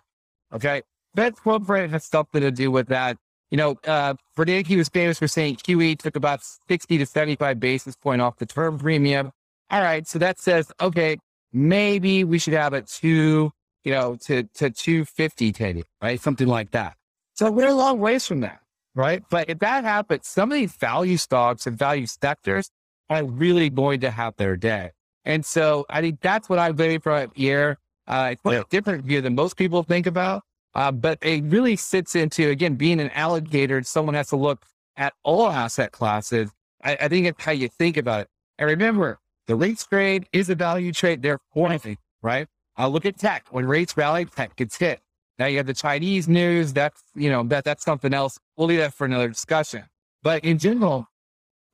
[0.53, 0.81] Okay.
[1.15, 3.17] Fed rate has something to do with that.
[3.49, 7.97] You know, uh, Bernanke was famous for saying QE took about 60 to 75 basis
[7.97, 9.31] point off the term premium.
[9.71, 10.05] All right.
[10.05, 11.17] So that says, okay,
[11.53, 13.51] maybe we should have it two,
[13.85, 16.19] you know, to, to 250 10 right?
[16.19, 16.95] Something like that.
[17.35, 18.59] So we're a long ways from that,
[18.95, 19.23] right?
[19.29, 22.69] But if that happens, some of these value stocks and value sectors
[23.09, 24.91] are really going to have their day.
[25.23, 27.77] And so I think that's what I'm waiting for here.
[28.07, 30.43] Uh, it's a different view than most people think about.
[30.73, 34.65] Uh, but it really sits into, again, being an allocator, someone has to look
[34.97, 36.51] at all asset classes.
[36.83, 38.27] I, I think it's how you think about it.
[38.57, 41.21] And remember, the rates trade is a value trade.
[41.21, 42.47] Therefore, I right?
[42.77, 43.45] I'll look at tech.
[43.51, 45.01] When rates rally, tech gets hit.
[45.39, 46.73] Now you have the Chinese news.
[46.73, 48.39] That's, you know, that that's something else.
[48.55, 49.83] We'll leave that for another discussion.
[50.23, 51.07] But in general,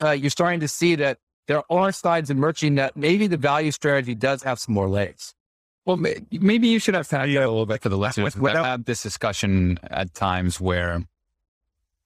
[0.02, 4.16] uh, you're starting to see that there are signs emerging that maybe the value strategy
[4.16, 5.34] does have some more legs.
[5.86, 7.40] Well, may- maybe you should have had Yeah.
[7.40, 8.36] a little bit for the listeners.
[8.36, 11.04] With- I've had this discussion at times where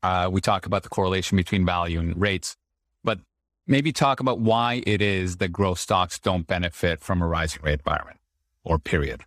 [0.03, 2.57] uh, we talk about the correlation between value and rates,
[3.03, 3.19] but
[3.67, 7.79] maybe talk about why it is that growth stocks don't benefit from a rising rate
[7.79, 8.19] environment
[8.63, 9.21] or period.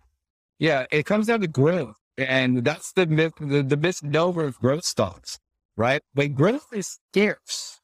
[0.59, 1.95] Yeah, it comes down to growth.
[2.17, 5.37] And that's the myth, the, the misnomer of growth stocks,
[5.75, 6.01] right?
[6.13, 7.81] When growth is scarce,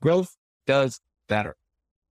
[0.00, 0.36] growth
[0.66, 1.56] does better.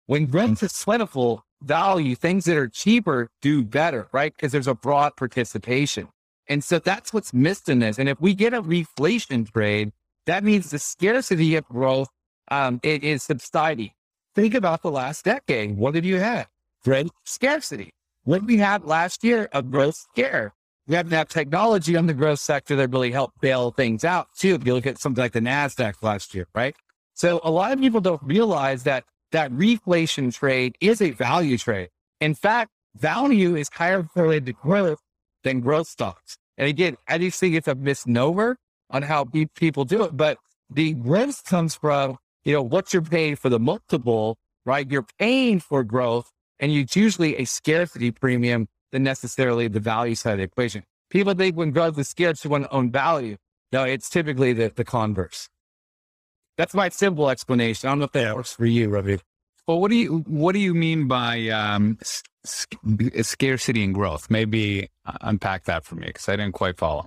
[0.06, 4.32] When growth is plentiful, value, things that are cheaper do better, right?
[4.34, 6.08] Because there's a broad participation.
[6.48, 7.98] And so that's what's missed in this.
[7.98, 9.90] And if we get a reflation trade,
[10.26, 12.08] that means the scarcity of growth
[12.50, 13.90] um, it is subsiding.
[14.34, 15.76] Think about the last decade.
[15.76, 16.46] What have you had?
[16.84, 17.92] Great scarcity.
[18.24, 20.52] What we had last year, a growth scare.
[20.86, 24.54] We haven't had technology on the growth sector that really helped bail things out too.
[24.54, 26.76] If you look at something like the NASDAQ last year, right?
[27.14, 31.88] So a lot of people don't realize that that reflation trade is a value trade.
[32.20, 35.00] In fact, value is higher correlated to growth
[35.42, 36.36] than growth stocks.
[36.56, 38.58] And again, I just think it's a misnomer
[38.90, 39.24] on how
[39.54, 40.16] people do it.
[40.16, 40.38] But
[40.70, 44.88] the growth comes from, you know, what you're paying for the multiple, right?
[44.88, 46.30] You're paying for growth
[46.60, 50.84] and it's usually a scarcity premium than necessarily the value side of the equation.
[51.10, 53.36] People think when growth is scarce, you want to own value.
[53.72, 55.48] No, it's typically the, the converse.
[56.56, 57.88] That's my simple explanation.
[57.88, 59.18] I don't know if that works for you, Ravi.
[59.66, 61.98] Well, what do you what do you mean by um,
[62.44, 62.76] sc-
[63.22, 64.30] scarcity and growth?
[64.30, 67.06] Maybe uh, unpack that for me because I didn't quite follow.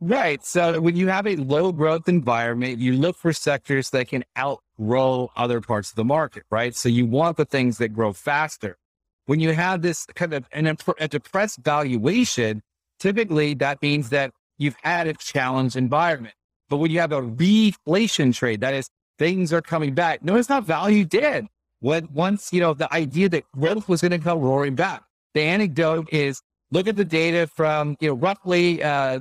[0.00, 0.44] Right.
[0.44, 5.30] So when you have a low growth environment, you look for sectors that can outgrow
[5.36, 6.76] other parts of the market, right?
[6.76, 8.76] So you want the things that grow faster.
[9.24, 12.62] When you have this kind of an, a depressed valuation,
[13.00, 16.34] typically that means that you've had a challenged environment.
[16.68, 20.22] But when you have a reflation trade, that is things are coming back.
[20.22, 21.46] Notice how value did
[21.80, 25.04] when once, you know, the idea that growth was going to come roaring back.
[25.32, 29.20] The anecdote is look at the data from, you know, roughly, uh,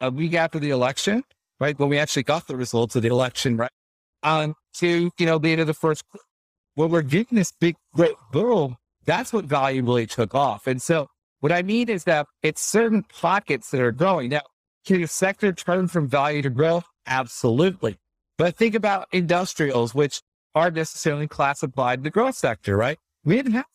[0.00, 1.24] a week after the election,
[1.60, 1.78] right?
[1.78, 3.70] When we actually got the results of the election, right?
[4.22, 6.04] Um, to, you know, the end of the first,
[6.74, 10.66] when we're getting this big great boom, that's what value really took off.
[10.66, 11.08] And so
[11.40, 14.30] what I mean is that it's certain pockets that are growing.
[14.30, 14.42] Now,
[14.84, 16.84] can a sector turn from value to growth?
[17.06, 17.96] Absolutely.
[18.36, 20.20] But think about industrials, which
[20.54, 22.98] aren't necessarily classified in the growth sector, right?
[23.24, 23.66] We didn't have,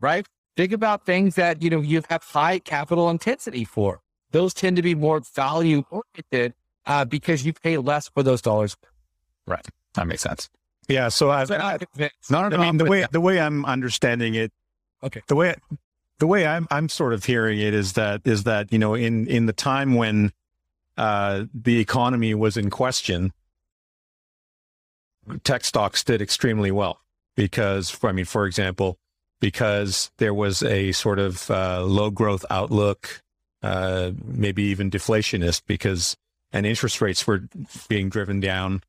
[0.00, 0.26] right?
[0.56, 4.00] think about things that, you know, you have high capital intensity for.
[4.32, 6.54] Those tend to be more value oriented
[6.86, 8.76] uh, because you pay less for those dollars.
[9.46, 9.66] Right.
[9.94, 10.50] That makes sense.
[10.88, 11.08] Yeah.
[11.08, 11.78] So I've, So, I, uh,
[12.34, 14.52] I mean, the way the way I'm understanding it,
[15.02, 15.22] Okay.
[15.28, 15.54] the way
[16.18, 19.26] the way I'm I'm sort of hearing it is that is that you know in
[19.26, 20.32] in the time when
[20.96, 23.32] uh, the economy was in question,
[25.44, 27.00] tech stocks did extremely well
[27.34, 28.98] because I mean, for example,
[29.40, 33.22] because there was a sort of uh, low growth outlook,
[33.62, 36.16] uh, maybe even deflationist, because
[36.52, 37.48] and interest rates were
[37.88, 38.82] being driven down,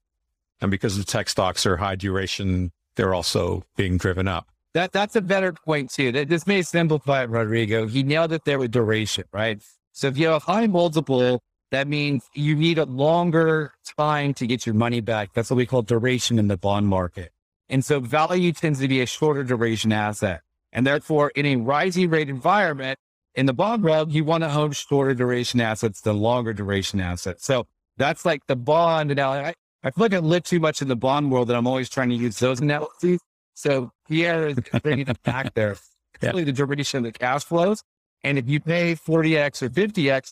[0.62, 4.48] and because the tech stocks are high duration, they're also being driven up.
[4.74, 6.12] That that's a better point too.
[6.12, 7.88] This may simplify it, Rodrigo.
[7.88, 9.62] He nailed it there with duration, right?
[9.92, 14.48] So if you have a high multiple, that means you need a longer time to
[14.48, 15.34] get your money back.
[15.34, 17.32] That's what we call duration in the bond market.
[17.70, 20.42] And so value tends to be a shorter duration asset.
[20.72, 22.98] And therefore, in a rising rate environment,
[23.36, 27.46] in the bond realm, you want to own shorter duration assets than longer duration assets.
[27.46, 27.68] So
[27.98, 29.48] that's like the bond analogy.
[29.48, 31.90] I, I feel like I live too much in the bond world that I'm always
[31.90, 33.20] trying to use those analogies.
[33.54, 35.78] So Pierre is bringing it back there.
[36.22, 36.30] Yeah.
[36.30, 37.84] Really the duration of the cash flows.
[38.24, 40.32] And if you pay 40x or 50x,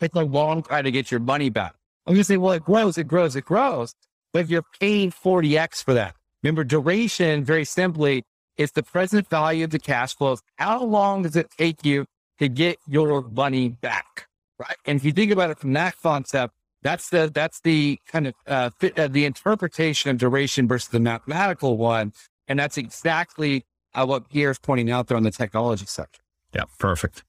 [0.00, 1.74] it's a long time to get your money back.
[2.06, 3.94] I'm going to say, well, it grows, it grows, it grows.
[4.32, 8.22] But if you're paying 40x for that, remember duration, very simply,
[8.56, 10.42] is the present value of the cash flows.
[10.56, 12.06] How long does it take you
[12.40, 14.26] to get your money back?
[14.58, 14.76] Right.
[14.86, 18.34] And if you think about it from that concept, that's the that's the kind of
[18.46, 22.12] uh, fit, uh, the interpretation of duration versus the mathematical one,
[22.48, 23.64] and that's exactly
[23.94, 26.20] uh, what Pierre's pointing out there on the technology sector.
[26.54, 26.64] Yeah.
[26.78, 27.22] Perfect.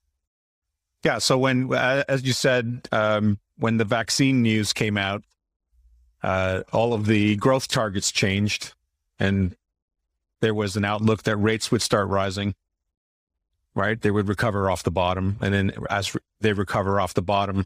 [1.04, 1.18] Yeah.
[1.18, 5.22] So when, uh, as you said, um, when the vaccine news came out,
[6.22, 8.74] uh, all of the growth targets changed,
[9.18, 9.54] and
[10.40, 12.54] there was an outlook that rates would start rising.
[13.74, 17.22] Right, they would recover off the bottom, and then as re- they recover off the
[17.22, 17.64] bottom,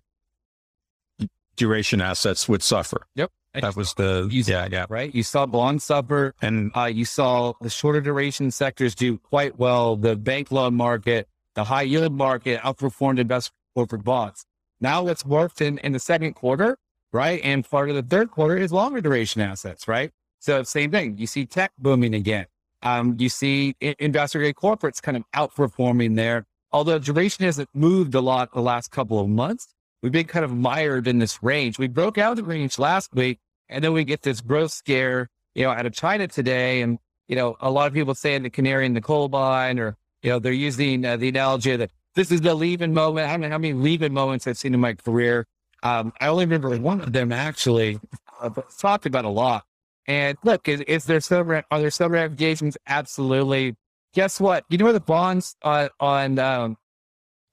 [1.56, 3.06] duration assets would suffer.
[3.16, 3.32] Yep.
[3.54, 5.12] That was the You yeah yeah, right.
[5.14, 6.34] You saw bonds suffer.
[6.42, 9.96] and Uh, you saw the shorter duration sectors do quite well.
[9.96, 14.44] The bank loan market, the high yield market outperformed investment corporate bonds.
[14.80, 16.76] Now what's worked in, in the second quarter,
[17.12, 17.40] right?
[17.42, 20.12] And part of the third quarter is longer duration assets, right?
[20.38, 21.16] So same thing.
[21.16, 22.46] You see tech booming again.
[22.86, 26.46] Um, you see investor grade corporates kind of outperforming there.
[26.70, 30.54] Although duration hasn't moved a lot the last couple of months, we've been kind of
[30.54, 31.80] mired in this range.
[31.80, 35.28] We broke out of the range last week, and then we get this growth scare,
[35.56, 36.80] you know, out of China today.
[36.82, 39.96] And, you know, a lot of people saying the canary in the coal mine, or,
[40.22, 43.26] you know, they're using uh, the analogy that this is the leaving moment.
[43.26, 45.44] I don't know how many leaving moments I've seen in my career.
[45.82, 47.98] Um, I only remember one of them actually,
[48.40, 49.64] uh, talked about a lot.
[50.08, 52.76] And look, is, is there some, are there some ramifications?
[52.86, 53.74] Absolutely.
[54.14, 54.64] Guess what?
[54.68, 56.76] You know where the bonds on, on, um,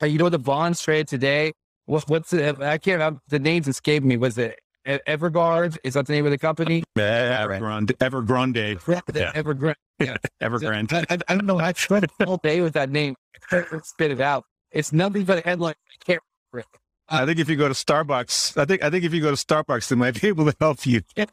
[0.02, 1.54] uh, you know where the bonds trade today?
[1.86, 2.62] What, what's it?
[2.62, 3.22] I can't remember.
[3.28, 4.18] The names escape me.
[4.18, 5.78] Was it E- Everguard?
[5.84, 6.84] Is that the name of the company?
[6.98, 9.32] Evergrande, Evergrande, Yeah.
[9.34, 9.76] Evergrande.
[10.42, 10.94] Evergrande.
[11.10, 11.58] I, I, I don't know.
[11.60, 13.16] I tried all day with that name.
[13.52, 14.46] I couldn't spit it out.
[14.72, 15.76] It's nothing but a headline.
[15.92, 16.80] I can't remember it.
[17.10, 19.36] I think if you go to Starbucks, I think I think if you go to
[19.36, 21.02] Starbucks, they might be able to help you.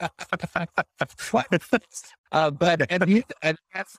[2.32, 3.98] Uh, but and, he, and that's.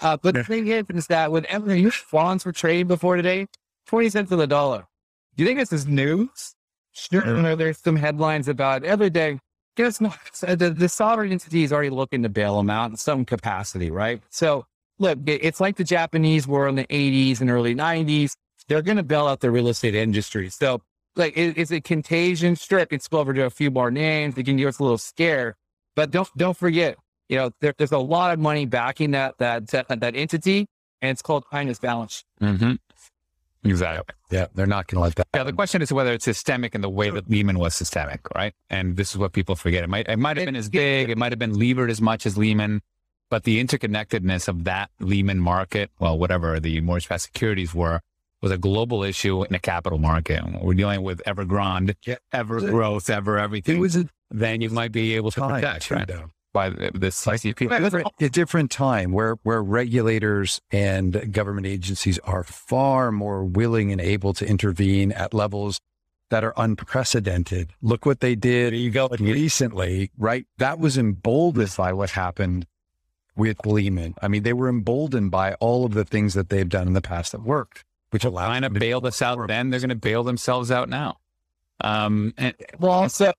[0.00, 3.46] Uh, but the thing is, is that whenever your bonds were trading before today,
[3.86, 4.86] twenty cents on the dollar.
[5.36, 6.54] Do you think this is news?
[6.92, 7.36] Sure.
[7.36, 9.38] You know, there's some headlines about every day.
[9.76, 10.18] Guess not.
[10.40, 14.22] The, the sovereign entity is already looking to bail them out in some capacity, right?
[14.30, 14.64] So
[14.98, 18.36] look, it's like the Japanese were in the 80s and early 90s.
[18.68, 20.50] They're going to bail out the real estate industry.
[20.50, 20.82] So
[21.16, 22.54] like, is, is it contagion?
[22.54, 24.36] Sure, it can spill over to a few more names.
[24.36, 25.56] It can give us a little scare,
[25.94, 26.96] but don't don't forget,
[27.28, 30.66] you know, there, there's a lot of money backing that that that, entity,
[31.00, 32.24] and it's called China's balance.
[32.40, 32.74] Mm-hmm.
[33.64, 34.14] Exactly.
[34.30, 35.26] Yeah, they're not going to let that.
[35.34, 38.54] Yeah, the question is whether it's systemic in the way that Lehman was systemic, right?
[38.70, 39.82] And this is what people forget.
[39.82, 42.26] It might it might have been as big, it might have been levered as much
[42.26, 42.82] as Lehman,
[43.28, 48.00] but the interconnectedness of that Lehman market, well, whatever the mortgage-backed securities were,
[48.46, 50.40] was a global issue in a capital market.
[50.62, 52.16] We're dealing with Evergrande, Yeah.
[52.32, 53.84] ever growth, ever everything.
[53.84, 56.08] A then you might be able to protect, right?
[56.52, 57.66] By the- this CCP.
[58.20, 64.32] a different time where where regulators and government agencies are far more willing and able
[64.34, 65.80] to intervene at levels
[66.30, 67.72] that are unprecedented.
[67.82, 69.08] Look what they did you go.
[69.20, 70.46] recently, right?
[70.58, 72.66] That was emboldened by what happened
[73.36, 74.14] with Lehman.
[74.22, 77.02] I mean, they were emboldened by all of the things that they've done in the
[77.02, 79.94] past that worked, which allowed China them to- bailed us out then, they're going to
[79.96, 81.18] bail themselves out now.
[81.80, 83.32] Um, and Well, also,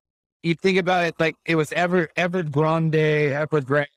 [0.44, 3.88] you think about it like it was ever Evergrande, Evergrande,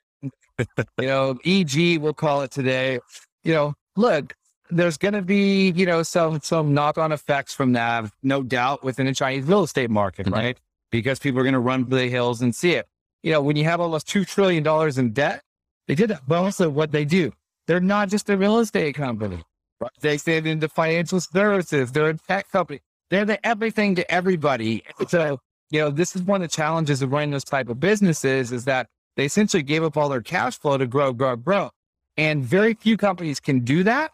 [0.99, 2.99] you know, EG, we'll call it today.
[3.45, 4.35] You know, look,
[4.71, 8.85] there's going to be, you know, some, some knock on effects from that, no doubt
[8.85, 10.33] within the Chinese real estate market, Mhm.
[10.33, 10.61] right?
[10.91, 12.87] Because people are going to run for the hills and see it.
[13.23, 14.66] You know, when you have almost $2 trillion
[14.99, 15.43] in debt,
[15.87, 16.23] they did that.
[16.27, 17.33] But also what they do,
[17.66, 19.43] they're not just a real estate company.
[20.01, 21.93] They stand into financial services.
[21.93, 22.81] They're a tech company.
[23.11, 24.85] They're the everything to everybody.
[25.09, 28.53] So, you know, this is one of the challenges of running those type of businesses
[28.53, 31.70] is that they essentially gave up all their cash flow to grow, grow, grow.
[32.16, 34.12] And very few companies can do that.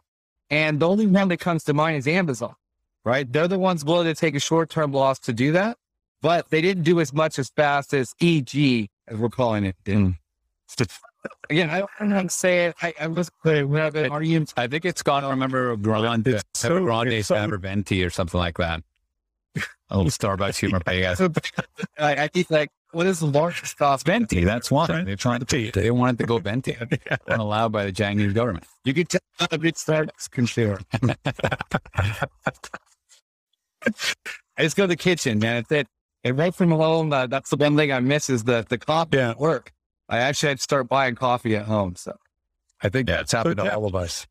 [0.50, 2.54] And the only one that comes to mind is Amazon,
[3.04, 3.30] right?
[3.30, 5.76] They're the ones willing to take a short term loss to do that,
[6.22, 9.76] but they didn't do as much as fast as EG, as we're calling it.
[11.50, 12.76] Again, I don't know how to say it.
[12.82, 14.52] I, I was have an argument.
[14.56, 15.24] I think it's gone.
[15.24, 18.82] I remember Grande, It's so- Grande so- Saberventi or something like that.
[19.88, 21.20] A little Starbucks humor you guys.
[21.98, 24.04] I, I think like, what is the largest cost?
[24.04, 24.90] Venti, that's one.
[24.90, 25.06] Right.
[25.06, 26.76] They're trying to, they wanted to go Venti.
[27.28, 28.64] Unallowed by the Chinese government.
[28.84, 29.20] You could tell
[29.50, 30.80] a big Starbucks consumer.
[34.58, 35.58] I just go to the kitchen, man.
[35.58, 35.86] It's it.
[36.24, 39.18] And right from home, uh, that's the one thing I miss is the the coffee
[39.18, 39.30] Yeah.
[39.30, 39.72] at work.
[40.08, 41.96] I actually had to start buying coffee at home.
[41.96, 42.16] So
[42.82, 43.76] I think that's happened So, to yeah.
[43.76, 44.26] all of us.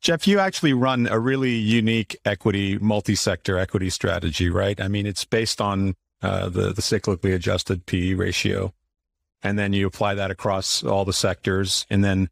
[0.00, 4.78] Jeff, you actually run a really unique equity, multi-sector equity strategy, right?
[4.78, 8.74] I mean, it's based on uh, the the cyclically adjusted PE ratio,
[9.42, 12.28] and then you apply that across all the sectors, and then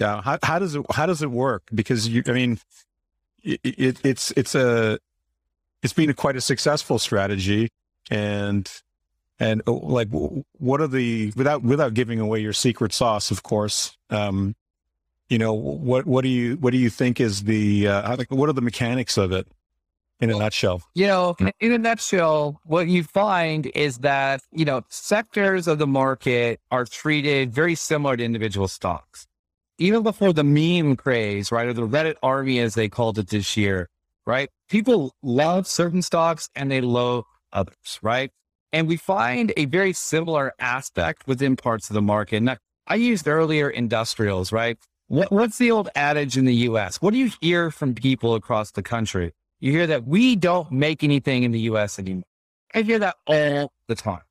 [0.00, 1.62] uh, how how does it how does it work?
[1.74, 2.58] Because you, I mean,
[3.42, 4.98] it, it, it's it's a
[5.82, 7.70] it's been a, quite a successful strategy,
[8.10, 8.70] and
[9.38, 13.96] and uh, like, what are the without without giving away your secret sauce, of course.
[14.10, 14.54] Um,
[15.28, 18.52] you know what what do you what do you think is the uh, what are
[18.52, 19.48] the mechanics of it
[20.20, 24.82] in a nutshell you know, in a nutshell, what you find is that you know
[24.88, 29.26] sectors of the market are treated very similar to individual stocks.
[29.78, 33.56] Even before the meme craze, right, or the Reddit army, as they called it this
[33.56, 33.88] year,
[34.24, 34.48] right?
[34.68, 38.30] People love certain stocks and they loathe others, right?
[38.74, 42.46] And we find a very similar aspect within parts of the market.
[42.48, 42.58] I-
[42.88, 44.76] I used earlier industrials, right?
[45.06, 47.00] What, what's the old adage in the US?
[47.00, 49.32] What do you hear from people across the country?
[49.60, 52.24] You hear that we don't make anything in the US anymore.
[52.74, 54.22] I hear that all the time.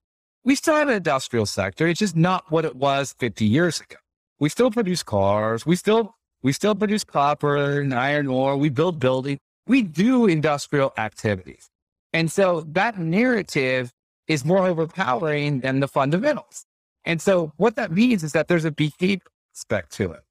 [0.44, 1.88] We still have an industrial sector.
[1.88, 3.96] It's just not what it was 50 years ago.
[4.42, 5.66] We still produce cars.
[5.66, 8.58] We still, we still produce copper and iron ore.
[8.58, 9.40] We build buildings.
[9.68, 11.70] We do industrial activities.
[12.12, 13.94] And so that narrative
[14.28, 16.66] is more overpowering than the fundamentals.
[17.06, 20.22] And so what that means is that there's a behavior aspect to it.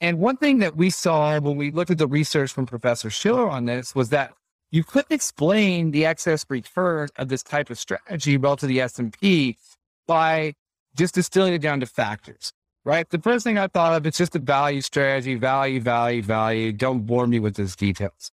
[0.00, 3.48] And one thing that we saw when we looked at the research from Professor Shiller
[3.48, 4.34] on this was that
[4.70, 9.56] you couldn't explain the excess return of this type of strategy relative to the S&P
[10.06, 10.54] by
[10.96, 12.52] just distilling it down to factors,
[12.84, 13.08] right?
[13.08, 16.72] The first thing I thought of, it's just a value strategy, value, value, value.
[16.72, 18.30] Don't bore me with those details.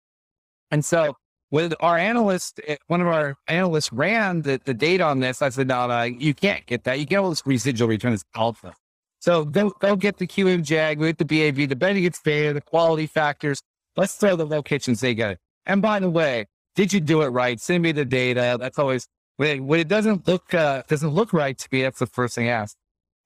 [0.70, 1.16] And so
[1.52, 5.50] when our analyst, eh, one of our analysts ran the, the data on this, I
[5.50, 6.98] said, no, no, you can't get that.
[6.98, 8.72] You get all this residual return as alpha.
[9.18, 12.62] So go, go get the QMJAG, we get the BAV, the betting gets fair, the
[12.62, 13.60] quality factors.
[13.98, 15.36] Let's throw the locations they get.
[15.66, 17.60] And by the way, did you do it right?
[17.60, 18.56] Send me the data.
[18.58, 21.82] That's always when it, when it doesn't look uh, doesn't look right to me.
[21.82, 22.66] That's the first thing I.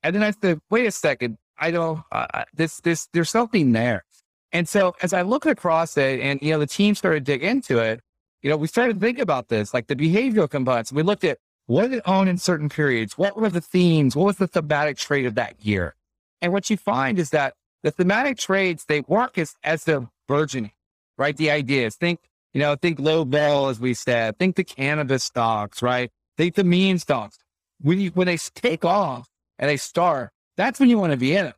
[0.03, 4.05] And then I said, wait a second, I don't uh, this this there's something there.
[4.51, 7.45] And so as I look across it, and you know the team started to dig
[7.45, 8.01] into it,
[8.47, 10.93] you know we started to think about this, like the behavioral components.
[10.93, 14.27] We looked at what did it own in certain periods, what were the themes, what
[14.27, 15.97] was the thematic trait of that year,
[16.41, 20.71] and what you find is that the thematic trades, they work as as they're burgeoning,
[21.19, 21.37] right?
[21.37, 22.21] The ideas, think
[22.55, 26.13] you know, think low vol, as we said, think the cannabis stocks, right?
[26.37, 27.39] Think the meme stocks.
[27.81, 29.29] When you, when they take off
[29.59, 31.55] and they start, that's when you want to be in it.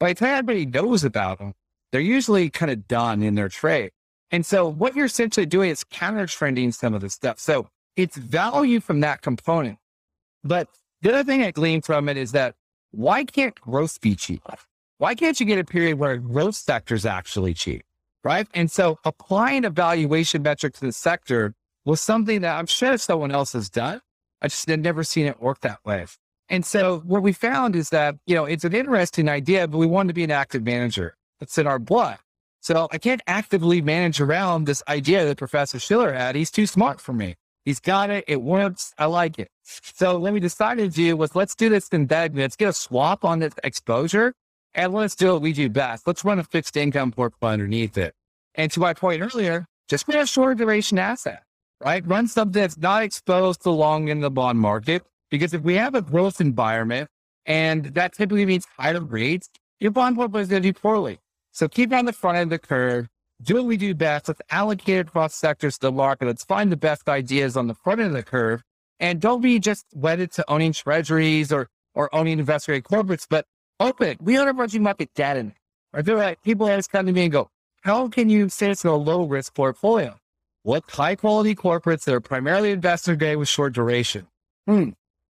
[0.00, 1.54] By the time everybody knows about them,
[1.92, 3.92] they're usually kind of done in their trade.
[4.32, 7.38] And so what you're essentially doing is counter trending some of the stuff.
[7.38, 9.78] So it's value from that component.
[10.42, 10.68] But
[11.02, 12.54] the other thing I gleaned from it is that
[12.90, 14.42] why can't growth be cheap?
[14.98, 17.82] Why can't you get a period where growth sector is actually cheap?
[18.24, 18.46] Right.
[18.54, 21.54] And so applying a valuation metric to the sector
[21.84, 24.00] was something that I'm sure someone else has done.
[24.40, 26.06] I just had never seen it work that way.
[26.48, 29.86] And so what we found is that, you know, it's an interesting idea, but we
[29.86, 31.16] wanted to be an active manager.
[31.40, 32.18] It's in our blood.
[32.62, 36.36] So I can't actively manage around this idea that Professor Shiller had.
[36.36, 37.34] He's too smart for me.
[37.64, 38.24] He's got it.
[38.28, 38.94] It works.
[38.98, 39.48] I like it.
[39.64, 42.36] So what we decided to do was let's do this synthetic.
[42.36, 44.32] Let's get a swap on this exposure
[44.74, 46.06] and let's do what we do best.
[46.06, 48.14] Let's run a fixed income portfolio underneath it.
[48.54, 51.42] And to my point earlier, just run a short duration asset,
[51.84, 52.06] right?
[52.06, 55.02] Run something that's not exposed to long in the bond market.
[55.30, 57.08] Because if we have a growth environment
[57.44, 59.48] and that typically means higher rates,
[59.80, 61.18] your bond portfolio is going to do poorly.
[61.52, 63.08] So keep on the front end of the curve,
[63.42, 64.28] do what we do best.
[64.28, 66.26] Let's allocate across sectors to the market.
[66.26, 68.62] Let's find the best ideas on the front end of the curve.
[69.00, 73.46] And don't be just wedded to owning treasuries or, or owning investor grade corporates, but
[73.80, 74.16] open.
[74.20, 75.54] We own emerging market debt in
[75.94, 77.50] I feel like people always come to me and go,
[77.82, 80.16] how can you say it's a low risk portfolio?
[80.62, 84.26] What high quality corporates that are primarily investor grade with short duration?
[84.66, 84.90] Hmm.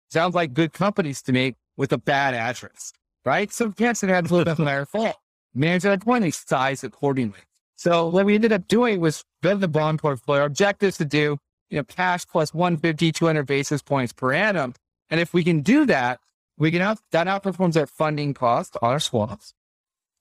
[0.09, 2.93] Sounds like good companies to me with a bad address,
[3.25, 3.51] right?
[3.51, 5.15] So it had a little bit higher fall.
[5.53, 7.39] Manage that point, size accordingly.
[7.75, 10.41] So what we ended up doing was build the bond portfolio.
[10.41, 11.37] Our objective is to do,
[11.69, 14.75] you know, cash plus 150, 200 basis points per annum.
[15.09, 16.19] And if we can do that,
[16.57, 19.53] we can out, that outperforms our funding cost on our swaps.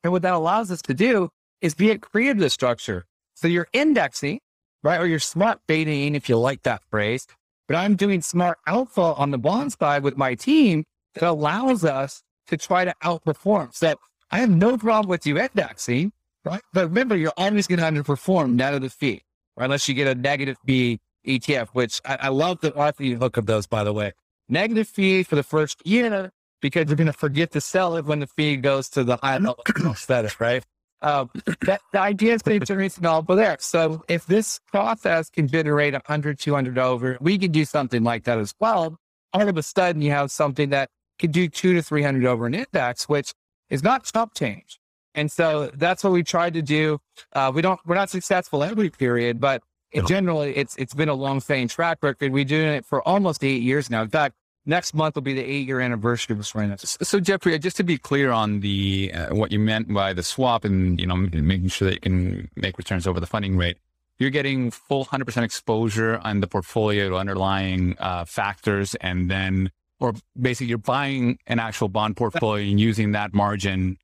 [0.03, 1.29] And what that allows us to do
[1.61, 3.05] is be it creative structure.
[3.35, 4.41] So you're indexing,
[4.83, 4.99] right?
[5.01, 7.27] Or you're smart betaing, if you like that phrase.
[7.69, 12.23] But I'm doing smart alpha on the bond side with my team that allows us
[12.49, 13.75] to try to outperform.
[13.75, 13.95] So
[14.31, 16.13] I have no problem with you indexing,
[16.45, 16.63] right?
[16.73, 19.23] But remember, you're always going to underperform net of the fee,
[19.57, 19.65] right?
[19.65, 23.47] Unless you get a negative fee ETF, which I, I love the RFE hook of
[23.47, 24.13] those, by the way.
[24.49, 28.21] Negative fee for the first year because you're going to forget to sell it when
[28.21, 29.65] the fee goes to the high level
[29.95, 30.65] status, right?
[31.03, 31.31] Um,
[31.63, 33.57] that, the idea is to generate an alpha there.
[33.61, 38.39] So if this process can generate 100, 200 over, we can do something like that
[38.39, 38.99] as well.
[39.33, 42.55] All of a sudden, you have something that can do two to 300 over an
[42.55, 43.33] index, which
[43.71, 44.79] is not chump change.
[45.15, 47.01] And so that's what we tried to do.
[47.33, 49.63] Uh, we don't, we're not successful every period, but
[49.93, 52.33] in generally, it's it's been a long standing track record.
[52.33, 54.03] We're doing it for almost eight years now.
[54.03, 57.05] In fact, next month will be the eight year anniversary of Serenas.
[57.05, 60.65] So, Jeffrey, just to be clear on the uh, what you meant by the swap
[60.65, 63.79] and you know making sure that you can make returns over the funding rate,
[64.19, 69.71] you're getting full 100% exposure on the portfolio to underlying uh, factors, and then
[70.01, 73.99] or basically you're buying an actual bond portfolio and using that margin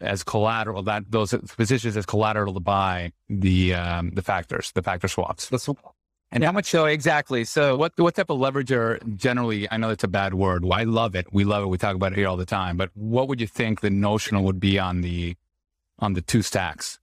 [0.00, 5.08] as collateral, that those positions as collateral to buy the um, the factors, the factor
[5.08, 5.50] swaps.
[5.62, 5.94] Swap.
[6.32, 7.44] And how much so exactly?
[7.44, 9.68] So what what type of leverage are generally?
[9.70, 10.64] I know it's a bad word.
[10.64, 11.26] Well, I love it.
[11.32, 11.66] We love it.
[11.66, 12.76] We talk about it here all the time.
[12.76, 15.36] But what would you think the notional would be on the
[15.98, 16.99] on the two stacks?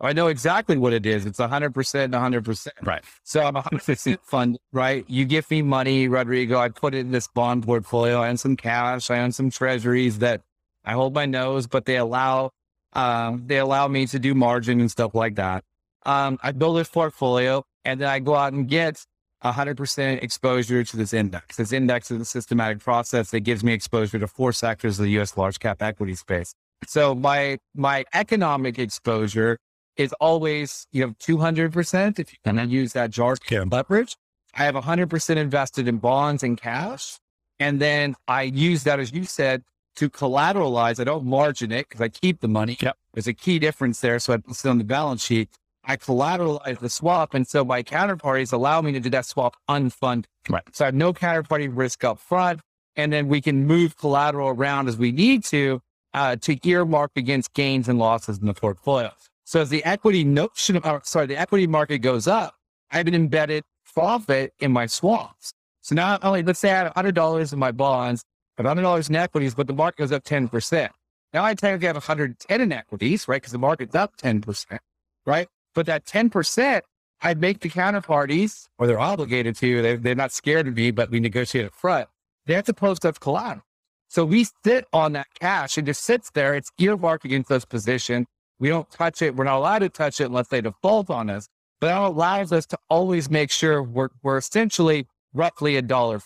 [0.00, 1.24] I know exactly what it is.
[1.24, 2.68] It's 100% 100%.
[2.82, 3.02] Right.
[3.22, 5.04] So I'm 100% fund, right?
[5.08, 6.58] You give me money, Rodrigo.
[6.58, 8.20] I put it in this bond portfolio.
[8.20, 9.10] I own some cash.
[9.10, 10.42] I own some treasuries that
[10.84, 12.50] I hold my nose, but they allow,
[12.92, 15.64] um, they allow me to do margin and stuff like that.
[16.04, 19.02] Um, I build this portfolio and then I go out and get
[19.42, 21.56] 100% exposure to this index.
[21.56, 25.20] This index is a systematic process that gives me exposure to four sectors of the
[25.20, 26.54] US large cap equity space.
[26.86, 29.58] So my, my economic exposure
[29.96, 34.16] is always, you know, 200% if you can use that jargon leverage.
[34.54, 37.18] I have 100% invested in bonds and cash.
[37.58, 39.62] And then I use that, as you said,
[39.96, 41.00] to collateralize.
[41.00, 42.76] I don't margin it because I keep the money.
[42.80, 42.96] Yep.
[43.14, 44.18] There's a key difference there.
[44.18, 45.48] So I put it on the balance sheet.
[45.84, 47.34] I collateralize the swap.
[47.34, 50.24] And so my counterparties allow me to do that swap unfunded.
[50.48, 50.62] Right.
[50.72, 52.60] So I have no counterparty risk up front.
[52.96, 55.80] And then we can move collateral around as we need to,
[56.14, 59.12] uh, to earmark against gains and losses in the portfolio.
[59.46, 62.56] So as the equity notion, or sorry, the equity market goes up,
[62.90, 63.62] I have an embedded
[63.94, 65.52] profit in my swaps.
[65.82, 68.24] So now only, let's say I had $100 in my bonds,
[68.58, 70.88] $100 in equities, but the market goes up 10%.
[71.32, 73.40] Now I technically have 110 in equities, right?
[73.40, 74.78] Because the market's up 10%,
[75.24, 75.46] right?
[75.76, 76.80] But that 10%,
[77.22, 81.10] I make the counterparties, or they're obligated to, they, they're not scared of me, but
[81.10, 82.08] we negotiate up front.
[82.46, 83.62] They have to post up collateral.
[84.08, 85.78] So we sit on that cash.
[85.78, 86.54] It just sits there.
[86.54, 88.26] It's earmarked against this position.
[88.58, 89.36] We don't touch it.
[89.36, 91.48] We're not allowed to touch it unless they default on us.
[91.80, 96.20] But that allows us to always make sure we're, we're essentially roughly a dollar.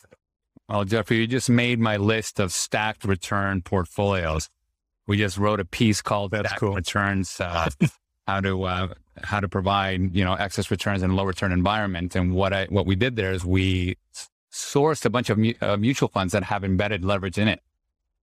[0.69, 4.49] Well, Jeffrey, you just made my list of stacked return portfolios.
[5.09, 6.75] We just wrote a piece called That's Stacked cool.
[6.75, 7.69] Returns, uh,
[8.29, 12.15] how to uh, how to provide you know excess returns in a low return environment.
[12.15, 13.97] And what I what we did there is we
[14.53, 17.61] sourced a bunch of mu- uh, mutual funds that have embedded leverage in it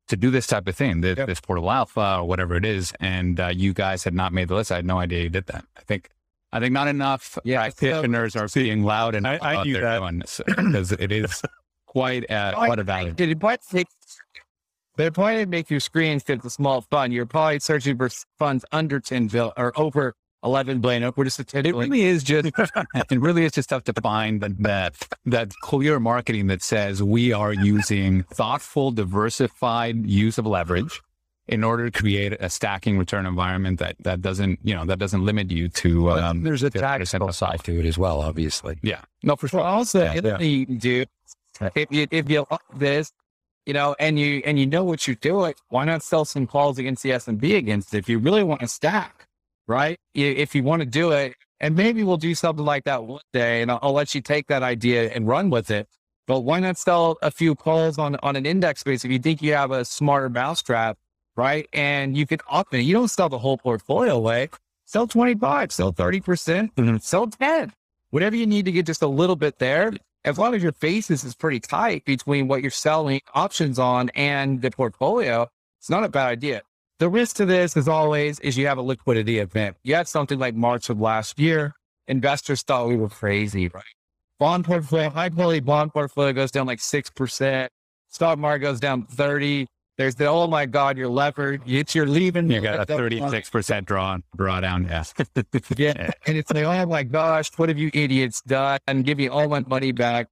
[0.08, 1.28] to do this type of thing, this, Yep.
[1.28, 2.94] this portable alpha or whatever it is.
[3.00, 4.72] And uh, you guys had not made the list.
[4.72, 5.66] I had no idea you did that.
[5.78, 6.10] I think
[6.52, 10.42] I think not enough Yeah, so- practitioners are being loud and I- I knew that.
[10.48, 11.42] because it is
[11.88, 13.12] quite uh, quite a value.
[13.14, 13.88] Did it point take,
[14.96, 17.14] the point to make your screens because it's a small fund.
[17.14, 20.14] You're probably searching for funds under 10 bill or over
[20.44, 21.12] 11 billion.
[21.16, 24.42] We're just a 10 It really is just it really is just tough to find
[24.42, 31.02] that that that clear marketing that says we are using thoughtful, diversified use of leverage
[31.48, 35.24] in order to create a stacking return environment that that doesn't you know that doesn't
[35.26, 38.78] limit you to um, There's a 50% tactical of- side to it as well, obviously.
[38.84, 39.62] Yeah, no, for Well, sure.
[39.62, 41.06] also, Yeah, the other you do,
[41.76, 43.12] if you, if you like this,
[43.66, 45.54] you know, and you, and you know what you're doing.
[45.70, 47.98] Why not sell some calls against the S and P against it?
[47.98, 49.17] If you really want to stack,
[49.68, 49.98] right?
[50.14, 53.62] If you want to do it, and maybe we'll do something like that one day
[53.62, 55.88] and I'll, I'll let you take that idea and run with it.
[56.28, 59.42] But why not sell a few calls on, on an index base if you think
[59.42, 60.98] you have a smarter mousetrap,
[61.36, 61.68] right?
[61.72, 62.82] And you can up it.
[62.82, 64.50] You don't sell the whole portfolio away.
[64.86, 67.74] Sell 25, sell 30%, percent mm hmm sell 10.
[68.12, 69.92] Whatever you need to get just a little bit there.
[70.26, 74.62] As long as your basis is pretty tight between what you're selling options on and
[74.62, 75.48] the portfolio,
[75.80, 76.62] it's not a bad idea.
[77.00, 79.78] The risk to this, as always, is you have a liquidity event.
[79.84, 81.76] You had something like March of last year.
[82.08, 83.84] Investors thought we were crazy, right?
[84.40, 87.68] Bond portfolio, high quality bond portfolio goes down like 6%.
[88.10, 89.68] Stock market goes down 30.
[90.00, 91.62] There's the, oh my God, you're levered.
[91.68, 92.50] It's you're leaving.
[92.50, 94.90] You got a 36% draw, drawdown.
[94.90, 95.04] Yeah.
[95.78, 96.12] yeah.
[96.26, 98.80] And it's like, oh my gosh, what have you idiots done?
[98.88, 100.30] And give me all my money back.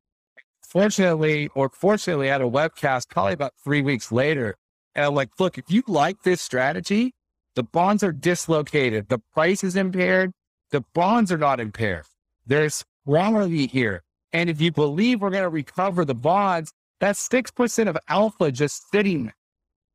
[0.68, 4.56] Fortunately, or fortunately, I had a webcast probably about three weeks later
[4.96, 7.14] and I'm like, look, if you like this strategy,
[7.56, 9.10] the bonds are dislocated.
[9.10, 10.32] The price is impaired.
[10.72, 12.06] The bonds are not impaired.
[12.46, 14.04] There's quality here.
[14.34, 18.90] And if you believe we're going to recover the bonds, that's 6% of alpha just
[18.92, 19.32] sitting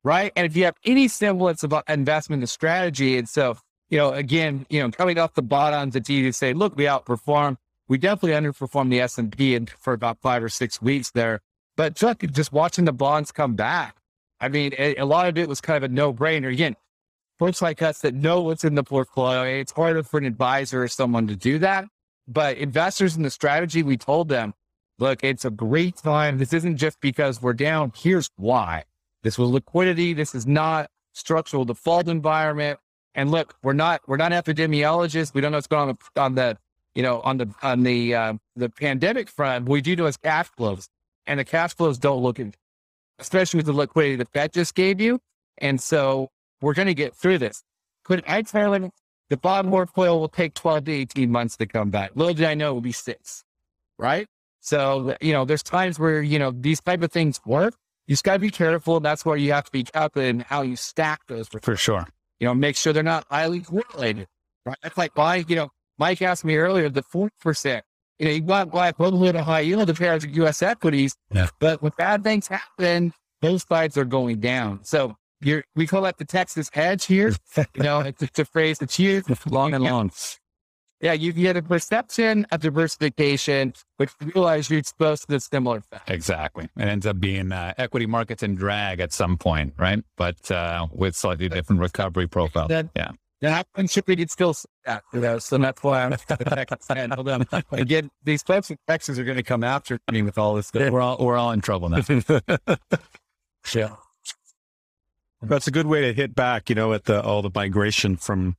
[0.03, 0.31] right?
[0.35, 3.57] And if you have any semblance of investment in strategy, and so,
[3.89, 6.85] you know, again, you know, coming off the bottoms, it's easy to say, look, we
[6.85, 7.57] outperformed.
[7.87, 11.41] We definitely underperformed the S&P for about five or six weeks there.
[11.75, 13.97] But just, just watching the bonds come back,
[14.41, 16.51] I mean, a, a lot of it was kind of a no brainer.
[16.51, 16.75] Again,
[17.37, 20.87] folks like us that know what's in the portfolio, it's harder for an advisor or
[20.87, 21.85] someone to do that.
[22.27, 24.53] But investors in the strategy, we told them,
[24.99, 26.39] look, it's a great time.
[26.39, 27.93] This isn't just because we're down.
[27.95, 28.85] Here's why.
[29.23, 30.13] This was liquidity.
[30.13, 32.79] This is not structural default environment.
[33.13, 35.33] And look, we're not we're not epidemiologists.
[35.33, 36.57] We don't know what's going on on the
[36.95, 39.65] you know on the on the uh, the pandemic front.
[39.65, 40.87] What we do know is cash flows,
[41.27, 42.39] and the cash flows don't look
[43.21, 45.19] especially with the liquidity the Fed just gave you.
[45.59, 46.29] And so
[46.61, 47.63] we're going to get through this.
[48.03, 48.89] Could I tell him
[49.29, 52.11] the bond portfolio will take 12 to 18 months to come back?
[52.15, 53.43] Little did I know it would be six,
[53.97, 54.27] right?
[54.59, 57.75] So, you know, there's times where, you know, these type of things work.
[58.07, 58.99] You just got to be careful.
[58.99, 61.47] That's where you have to be careful in how you stack those.
[61.47, 62.07] For sure.
[62.39, 64.27] You know, make sure they're not highly correlated,
[64.65, 64.77] right?
[64.81, 67.81] That's like buying, you know, Mike asked me earlier, the 4%.
[68.21, 70.61] You know, you want to buy equivalent of high yield the pairs of U.S.
[70.61, 71.47] equities, yeah.
[71.57, 74.81] but when bad things happen, those sides are going down.
[74.83, 77.33] So you're, we call that the Texas hedge here.
[77.57, 80.11] you know, it's, it's, a phrase that's used long and long.
[80.99, 85.77] Yeah, you get a perception of diversification, but you realize you're exposed to the similar
[85.77, 86.11] effect.
[86.11, 86.65] Exactly.
[86.77, 90.03] It ends up being uh, equity markets and drag at some point, right?
[90.15, 92.67] But uh, with slightly different recovery profile.
[92.67, 93.13] That, yeah.
[93.41, 97.45] Yeah, I'm sure we could still that, you know, so that's why I'm hold on.
[97.71, 100.91] Again, these types of Texas are going to come after me with all this stuff.
[100.91, 102.03] We're all, we're all in trouble now.
[103.73, 103.95] yeah.
[105.41, 108.57] That's a good way to hit back, you know, at the, all the migration from,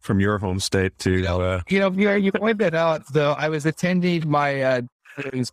[0.00, 3.64] from your home state to, uh, you know, you, you pointed out though, I was
[3.64, 4.82] attending my, uh,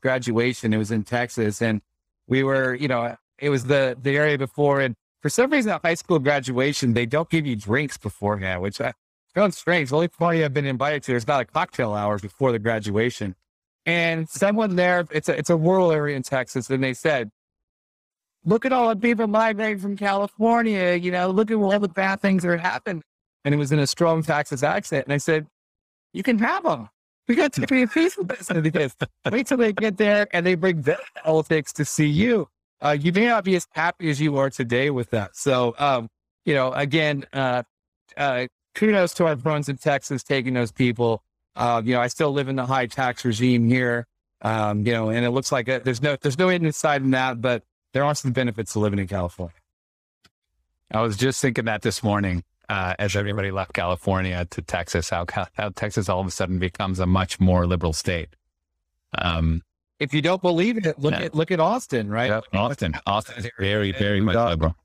[0.02, 0.74] graduation.
[0.74, 1.82] It was in Texas and
[2.28, 5.82] we were, you know, it was the, the area before and for some reason at
[5.84, 8.92] high school graduation, they don't give you drinks beforehand, which uh,
[9.36, 9.90] I found strange.
[9.90, 13.36] The only party I've been invited to, there's not a cocktail hour before the graduation.
[13.86, 17.32] And someone there, it's a, it's a rural area in Texas, and they said,
[18.46, 22.22] look at all the people migrating from California, you know, look at all the bad
[22.22, 23.04] things that are happening.
[23.44, 25.06] And it was in a strong Texas accent.
[25.06, 25.48] And I said,
[26.14, 26.90] you can have them.
[27.28, 28.50] We got to be a piece of this.
[29.30, 32.48] Wait till they get there and they bring their politics to see you
[32.82, 35.36] uh, you may not be as happy as you are today with that.
[35.36, 36.10] So, um,
[36.46, 37.64] you know, again, uh,
[38.16, 41.24] uh, kudos to our friends in Texas taking those people.
[41.56, 44.06] Uh, you know, I still live in the high tax regime here.
[44.42, 47.42] Um, you know, and it looks like a, there's no there's no inside in that,
[47.42, 47.64] but
[47.94, 49.56] there are some benefits to living in California.
[50.92, 55.26] I was just thinking that this morning uh, as everybody left California to Texas, how
[55.54, 58.36] how Texas all of a sudden becomes a much more liberal state.
[59.18, 59.64] Um,
[60.00, 62.30] if you don't believe it, look at look at Austin, right?
[62.30, 62.44] Yep.
[62.54, 64.76] Austin, Austin, is very, very much liberal.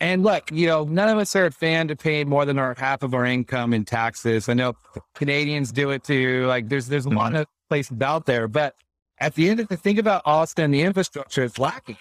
[0.00, 2.74] And look, you know, none of us are a fan to pay more than our
[2.78, 4.48] half of our income in taxes.
[4.48, 4.74] I know
[5.14, 6.46] Canadians do it too.
[6.46, 7.42] Like there's there's a lot mm-hmm.
[7.42, 8.74] of places out there, but
[9.18, 11.96] at the end of the think about Austin, the infrastructure is lacking.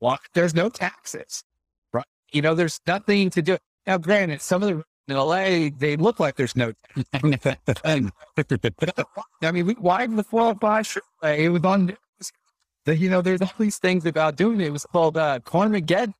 [0.00, 1.44] Well, there's no taxes,
[1.92, 2.06] right?
[2.32, 3.58] You know, there's nothing to do.
[3.86, 6.72] Now, granted, some of the in LA, they look like there's no.
[7.14, 7.20] I
[9.52, 11.96] mean, we widened the 405 It was on.
[12.86, 14.66] The, you know, there's all these things about doing it.
[14.66, 16.12] It was called uh, Carmageddon.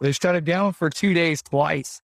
[0.00, 2.00] They shut it down for two days twice.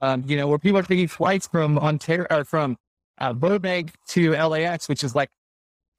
[0.00, 2.76] Um, you know, where people are taking flights from Ontario or from
[3.18, 5.30] uh, Burbank to LAX, which is like,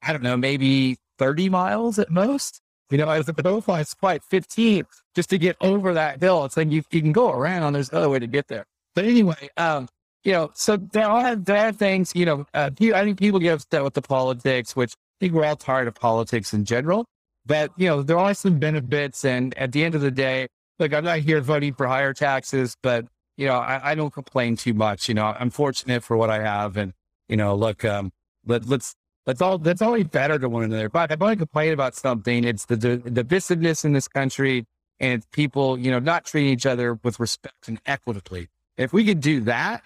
[0.02, 2.62] I don't know, maybe 30 miles at most.
[2.90, 4.84] You know, as a profile, it's quite 15
[5.16, 6.46] just to get over that hill.
[6.46, 7.74] It's like you, you can go around.
[7.74, 8.66] There's another way to get there.
[8.96, 9.88] But anyway, um,
[10.24, 13.54] you know, so there are, there are things, you know, uh, I think people get
[13.54, 17.06] upset with the politics, which I think we're all tired of politics in general.
[17.46, 19.24] But, you know, there are some benefits.
[19.24, 20.48] And at the end of the day,
[20.78, 23.06] like I'm not here voting for higher taxes, but,
[23.38, 25.08] you know, I, I don't complain too much.
[25.08, 26.78] You know, I'm fortunate for what I have.
[26.78, 26.94] And,
[27.28, 28.12] you know, look, um,
[28.46, 28.96] let, let's
[29.26, 29.58] that's all.
[29.58, 30.90] That's only better to one another.
[30.90, 34.66] But if I want to complain about something, it's the, the divisiveness in this country
[35.00, 38.48] and people, you know, not treating each other with respect and equitably.
[38.80, 39.84] If we could do that,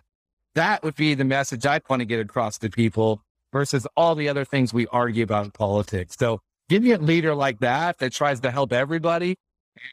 [0.54, 4.30] that would be the message I'd want to get across to people versus all the
[4.30, 6.16] other things we argue about in politics.
[6.18, 9.36] So give me a leader like that that tries to help everybody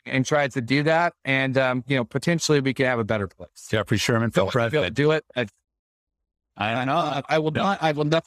[0.05, 1.15] and tries to do that.
[1.25, 3.69] And, um, you know, potentially we could have a better place.
[3.71, 4.95] Jeffrey Sherman for president.
[4.95, 5.25] Do it.
[5.35, 5.47] I,
[6.59, 6.97] I know.
[6.97, 8.25] I, I will not, I will not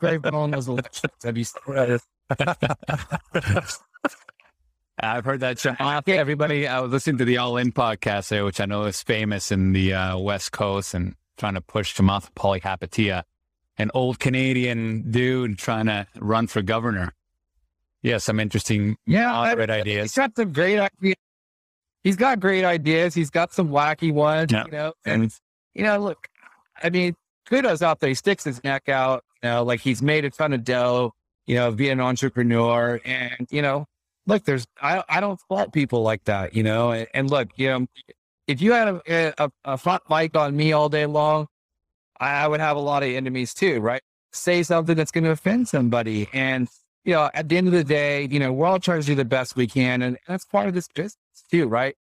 [0.00, 1.12] very well those elections.
[1.22, 1.44] Have you
[5.00, 5.64] I've heard that.
[6.08, 9.52] Everybody, I was listening to the All In podcast there, which I know is famous
[9.52, 13.22] in the uh, West Coast and trying to push Chamath Palihapitiya,
[13.76, 17.12] an old Canadian dude trying to run for governor.
[18.02, 20.04] Yeah, some interesting, yeah, great ideas.
[20.10, 21.16] He's got some great ideas.
[22.02, 23.14] He's got great ideas.
[23.14, 24.64] He's got some wacky ones, yeah.
[24.66, 24.92] you know.
[25.04, 25.32] And
[25.74, 26.28] you know, look,
[26.82, 27.14] I mean,
[27.46, 28.08] kudos out there.
[28.08, 29.24] He sticks his neck out.
[29.42, 31.12] You know, like he's made a ton of dough,
[31.46, 33.00] you know, being an entrepreneur.
[33.04, 33.86] And, you know,
[34.28, 37.68] look, there's, I, I don't fault people like that, you know, and, and look, you
[37.68, 37.86] know,
[38.46, 41.48] if you had a, a, a, front mic on me all day long,
[42.20, 44.02] I, I would have a lot of enemies too, right?
[44.32, 46.28] Say something that's going to offend somebody.
[46.32, 46.68] And,
[47.04, 49.14] you know, at the end of the day, you know, we're all trying to do
[49.14, 50.02] the best we can.
[50.02, 51.16] And that's part of this business
[51.50, 51.96] too, right?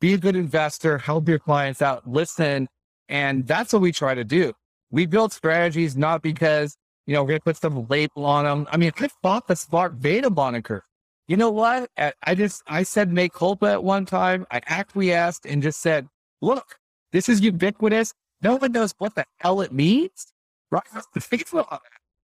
[0.00, 2.68] Be a good investor, help your clients out, listen.
[3.08, 4.52] And that's what we try to do.
[4.90, 6.76] We build strategies not because,
[7.06, 8.66] you know, we're going to put some label on them.
[8.70, 10.84] I mean, I bought the smart beta moniker.
[11.28, 11.90] You know what?
[11.96, 14.46] I just, I said make culpa at one time.
[14.50, 16.08] I acquiesced and just said,
[16.40, 16.78] look,
[17.12, 18.14] this is ubiquitous.
[18.40, 20.32] No one knows what the hell it means.
[20.70, 20.82] Right?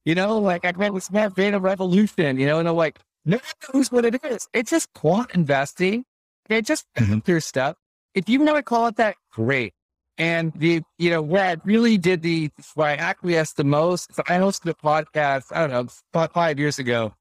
[0.06, 3.39] You know, like I read with smart beta revolution, you know, and I'm like, no
[3.39, 4.47] one knows what it is.
[4.52, 6.05] It's just quant investing.
[6.51, 7.39] It just mm-hmm.
[7.39, 7.76] stuff.
[8.14, 9.72] If you never call it that, great.
[10.18, 14.22] And the, you know, where I really did the, where I acquiesced the most, so
[14.28, 17.14] I hosted a podcast, I don't know, about five years ago.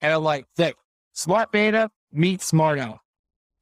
[0.00, 0.46] And I'm like,
[1.12, 2.98] smart beta meet smart out,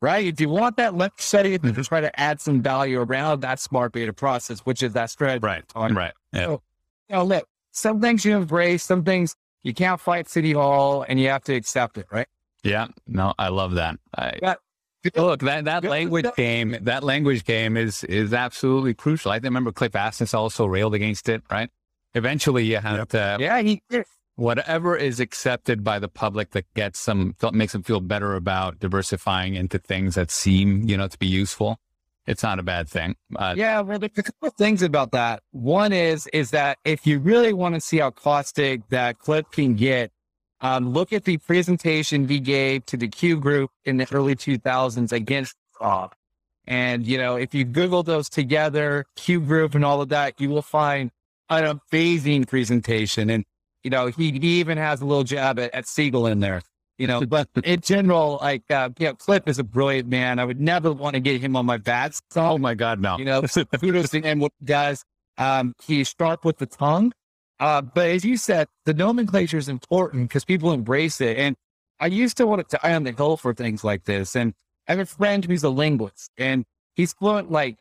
[0.00, 0.26] right?
[0.26, 3.40] If you want that, let's study it and just try to add some value around
[3.40, 5.44] that smart beta process, which is that strategy.
[5.44, 5.64] Right.
[5.74, 6.12] Right.
[6.32, 6.44] Yeah.
[6.44, 6.62] So,
[7.08, 11.20] you know, look, some things you embrace, some things you can't fight City Hall and
[11.20, 12.26] you have to accept it, right?
[12.62, 12.88] Yeah.
[13.06, 13.96] No, I love that.
[14.16, 14.56] I,
[15.14, 19.30] Look, that, that language game, that language game is is absolutely crucial.
[19.30, 21.70] I remember Cliff Asness also railed against it, right?
[22.14, 23.08] Eventually you have yep.
[23.10, 23.80] to Yeah, he
[24.38, 29.56] whatever is accepted by the public that gets them makes them feel better about diversifying
[29.56, 31.76] into things that seem, you know, to be useful.
[32.24, 33.16] It's not a bad thing.
[33.34, 35.42] Uh, yeah, well, there's a couple of things about that.
[35.50, 39.74] One is is that if you really want to see how caustic that Cliff can
[39.74, 40.12] get,
[40.60, 45.10] um, look at the presentation he gave to the Q group in the early 2000s
[45.10, 46.14] against Bob.
[46.64, 50.48] And, you know, if you Google those together, Q group and all of that, you
[50.48, 51.10] will find
[51.50, 53.30] an amazing presentation.
[53.30, 53.44] And,
[53.82, 56.62] you know, he, he even has a little jab at, at Siegel in there,
[56.98, 60.38] you know, but in general, like, uh, you know, Cliff is a brilliant man.
[60.38, 62.22] I would never want to get him on my bad side.
[62.36, 63.18] Oh my God, no.
[63.18, 65.04] You know, kudos to him what he does.
[65.36, 67.12] Um, he's sharp with the tongue.
[67.60, 71.36] Uh, but as you said, the nomenclature is important because people embrace it.
[71.36, 71.56] And
[72.00, 74.36] I used to want to die on the hill for things like this.
[74.36, 74.54] And
[74.86, 76.64] I have a friend who's a linguist and
[76.94, 77.78] he's fluent like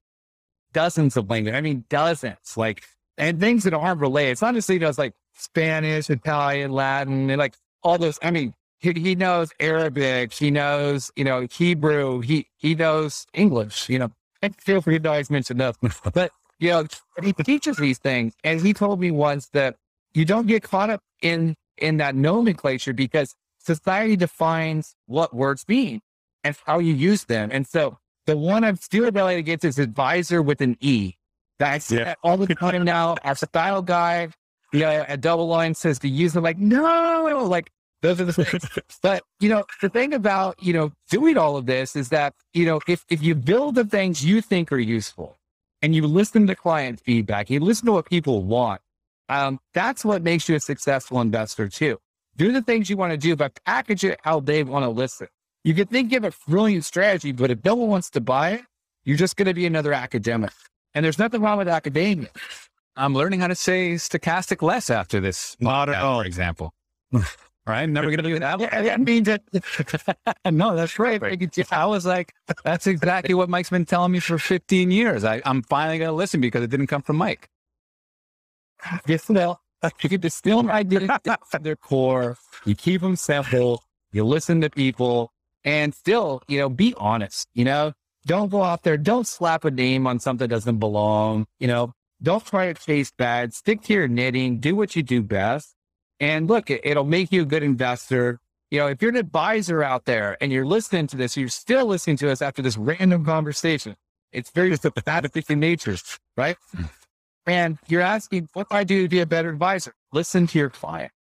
[0.74, 1.58] dozens of languages.
[1.58, 2.84] I mean, dozens, like,
[3.18, 4.32] and things that aren't related.
[4.32, 8.20] It's not just he knows like Spanish, Italian, Latin, and like all those.
[8.22, 13.90] I mean, he, he knows Arabic, he knows, you know, Hebrew, he, he knows English,
[13.90, 14.12] you know,
[14.42, 15.76] and feel free to always mention that.
[16.14, 16.88] But you know,
[17.22, 18.34] he teaches these things.
[18.44, 19.76] And he told me once that
[20.14, 26.02] you don't get caught up in, in that nomenclature because society defines what words mean
[26.44, 27.50] and how you use them.
[27.52, 31.14] And so the one I'm still rebelling against is advisor with an E.
[31.60, 32.16] That's yeah.
[32.24, 33.16] all the time now.
[33.24, 34.34] Our style guide,
[34.74, 37.72] you know, a DoubleLine says to use them like, no, like
[38.02, 38.68] those are the things.
[39.02, 42.66] but you know, the thing about, you know, doing all of this is that, you
[42.66, 45.38] know, if, if you build the things you think are useful,
[45.82, 48.82] and you listen to client feedback, you listen to what people want,
[49.30, 52.00] um, that's what makes you a successful investor too.
[52.36, 55.28] Do the things you want to do, but package it how they want to listen.
[55.64, 58.62] You can think of a brilliant strategy, but if no one wants to buy it,
[59.04, 60.52] you're just going to be another academic.
[60.94, 62.30] And there's nothing wrong with academia.
[62.98, 65.56] I'm learning how to say stochastic less after this.
[65.60, 66.22] Not at all.
[66.22, 66.74] For example.
[67.68, 67.88] right?
[67.88, 68.60] Never going to do that.
[68.60, 69.44] Yeah, I mean, that,
[70.52, 71.22] no, that's right.
[71.72, 72.34] I was like,
[72.64, 75.24] that's exactly what Mike's been telling me for 15 years.
[75.24, 77.50] I, I'm finally going to listen because it didn't come from Mike.
[79.06, 79.62] yes, well,
[80.02, 82.38] you can distill ideas at their core.
[82.66, 83.84] You keep them simple.
[84.12, 85.32] You listen to people
[85.64, 87.94] and still, you know, be honest, you know,
[88.26, 88.98] don't go out there.
[88.98, 91.46] Don't slap a name on something that doesn't belong.
[91.60, 93.54] You know, don't try to chase bad.
[93.54, 94.60] Stick to your knitting.
[94.60, 95.76] Do what you do best.
[96.20, 98.40] And look, it, it'll make you a good investor.
[98.72, 101.86] You know, if you're an advisor out there and you're listening to this, you're still
[101.86, 103.96] listening to us after this random conversation.
[104.32, 105.96] It's very sympathetic in nature,
[106.36, 106.58] right?
[106.76, 106.84] Hmm.
[107.46, 109.94] And you're asking, what do I do to be a better advisor?
[110.12, 111.14] Listen to your client,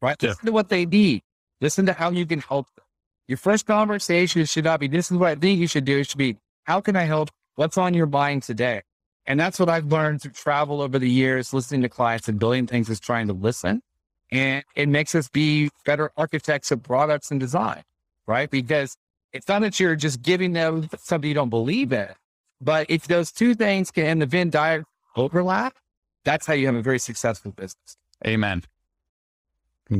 [0.00, 0.16] right?
[0.22, 0.30] Yeah.
[0.30, 1.22] Listen to what they need.
[1.60, 2.84] Listen to how you can help them.
[3.28, 5.98] Your first conversation should not be, this is what I think you should do.
[5.98, 7.30] It should be, how can I help?
[7.56, 8.82] What's on your mind today?
[9.26, 12.66] And that's what I've learned through travel over the years, listening to clients and building
[12.66, 13.82] things is trying to listen.
[14.30, 17.82] And it makes us be better architects of products and design,
[18.26, 18.50] right?
[18.50, 18.96] Because
[19.32, 22.08] it's not that you're just giving them something you don't believe in,
[22.60, 24.86] but if those two things can in the Venn diagram
[25.16, 25.74] overlap,
[26.24, 27.96] that's how you have a very successful business.
[28.26, 28.62] Amen.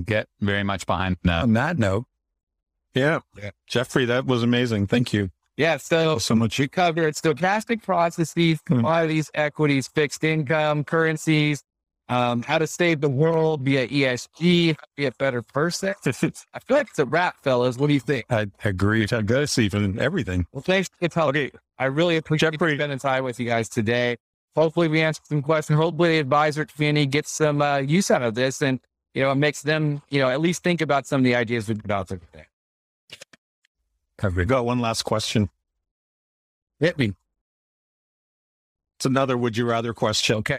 [0.05, 1.43] Get very much behind that.
[1.43, 2.07] On that note,
[2.95, 3.21] Yeah.
[3.67, 4.87] Jeffrey, that was amazing.
[4.87, 5.77] Thank you Yeah.
[5.77, 6.59] So so much.
[6.59, 11.63] we covered stochastic processes, commodities, equities, fixed income, currencies,
[12.09, 15.95] um, how to save the world via ESG, how to be a better person.
[16.07, 17.79] I feel like it's a wrap, fellas.
[17.79, 18.27] What do you think?
[18.31, 19.07] I agree.
[19.11, 20.47] I guess even everything.
[20.53, 21.51] Well, thanks for me.
[21.79, 22.77] I really appreciate Jeffrey.
[22.77, 24.17] spending time with you guys today.
[24.55, 25.79] Hopefully, we answered some questions.
[25.79, 28.81] Hopefully, the advisor community gets some uh, use out of this, and
[29.15, 31.69] you know, it makes them, you know, at least think about some of the ideas
[31.69, 32.47] we put out there today.
[34.23, 35.51] We got one last question.
[36.81, 37.15] Hit me.
[38.99, 40.37] It's another would you rather question.
[40.37, 40.59] Okay.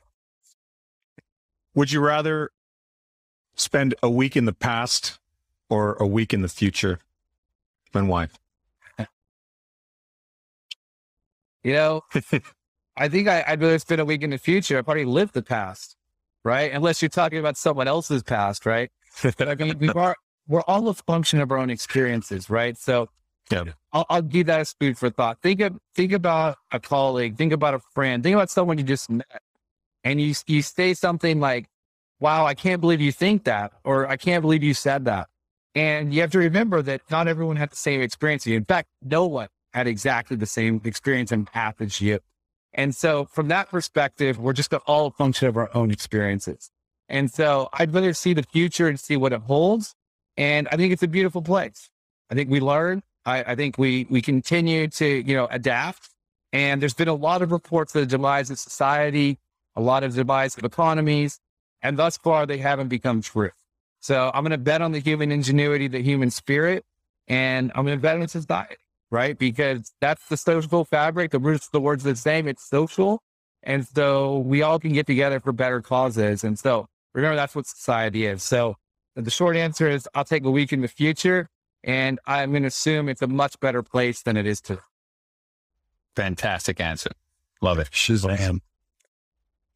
[1.74, 2.52] Would you rather
[3.56, 5.20] spend a week in the past
[5.70, 7.00] or a week in the future?
[7.94, 8.28] And why?
[11.64, 12.02] You know,
[12.98, 14.78] I think I, I'd rather spend a week in the future.
[14.78, 15.96] I've already lived the past,
[16.44, 16.72] right?
[16.72, 18.92] Unless you're talking about someone else's past, right?
[19.40, 20.16] I mean, we are,
[20.48, 22.78] we're all a function of our own experiences, right?
[22.78, 23.10] So
[23.50, 23.64] Yeah.
[23.94, 25.42] I'll, I'll give that as food for thought.
[25.42, 29.10] Think of, think about a colleague, think about a friend, think about someone you just
[29.10, 29.42] met
[30.04, 31.68] and you, you say something like,
[32.20, 35.28] wow, I can't believe you think that, or I can't believe you said that.
[35.74, 38.48] And you have to remember that not everyone had the same experience.
[38.48, 42.20] In fact, no one had exactly the same experience and path as you.
[42.74, 46.72] And so from that perspective, we're just all a function of our own experiences.
[47.10, 49.94] And so I'd rather see the future and see what it holds.
[50.38, 51.90] And I think it's a beautiful place.
[52.30, 53.04] I think we learn.
[53.26, 56.10] I, I think we, we continue to, you know, adapt.
[56.54, 59.40] And there's been a lot of reports of the demise of society,
[59.76, 61.40] a lot of demise of economies.
[61.82, 63.52] And thus far, they haven't become true.
[64.00, 66.86] So I'm going to bet on the human ingenuity, the human spirit,
[67.28, 68.76] and I'm going to bet on society,
[69.10, 69.38] right?
[69.38, 71.32] Because that's the social fabric.
[71.32, 72.48] The roots the words the same.
[72.48, 73.22] It's social.
[73.64, 76.44] And so we all can get together for better causes.
[76.44, 78.44] And so remember, that's what society is.
[78.44, 78.76] So
[79.16, 81.50] the short answer is I'll take a week in the future
[81.86, 84.82] and I'm going to assume it's a much better place than it is today.
[86.16, 87.12] Fantastic answer.
[87.62, 87.90] Love it.
[87.92, 88.60] Shazam.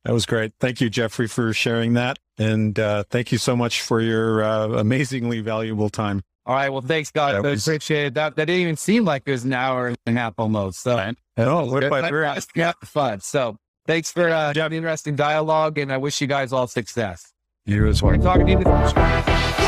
[0.06, 0.54] That was great.
[0.60, 2.20] Thank you, Jeffrey, for sharing that.
[2.38, 6.24] And uh, thank you so much for your uh, amazingly valuable time.
[6.46, 6.70] All right.
[6.70, 7.36] Well, thanks, God.
[7.36, 8.14] That I was- appreciate it.
[8.16, 10.80] That, that didn't even seem like it was an hour and a half almost.
[10.82, 11.16] So Right.
[11.38, 11.88] Oh, what Good.
[11.94, 12.24] about We're
[12.56, 13.20] yeah, fun.
[13.22, 13.58] So
[13.88, 17.32] thanks for uh, having interesting dialogue, and I wish you guys all success.
[17.66, 18.22] you as We're well.
[18.24, 19.59] talking to you in the future.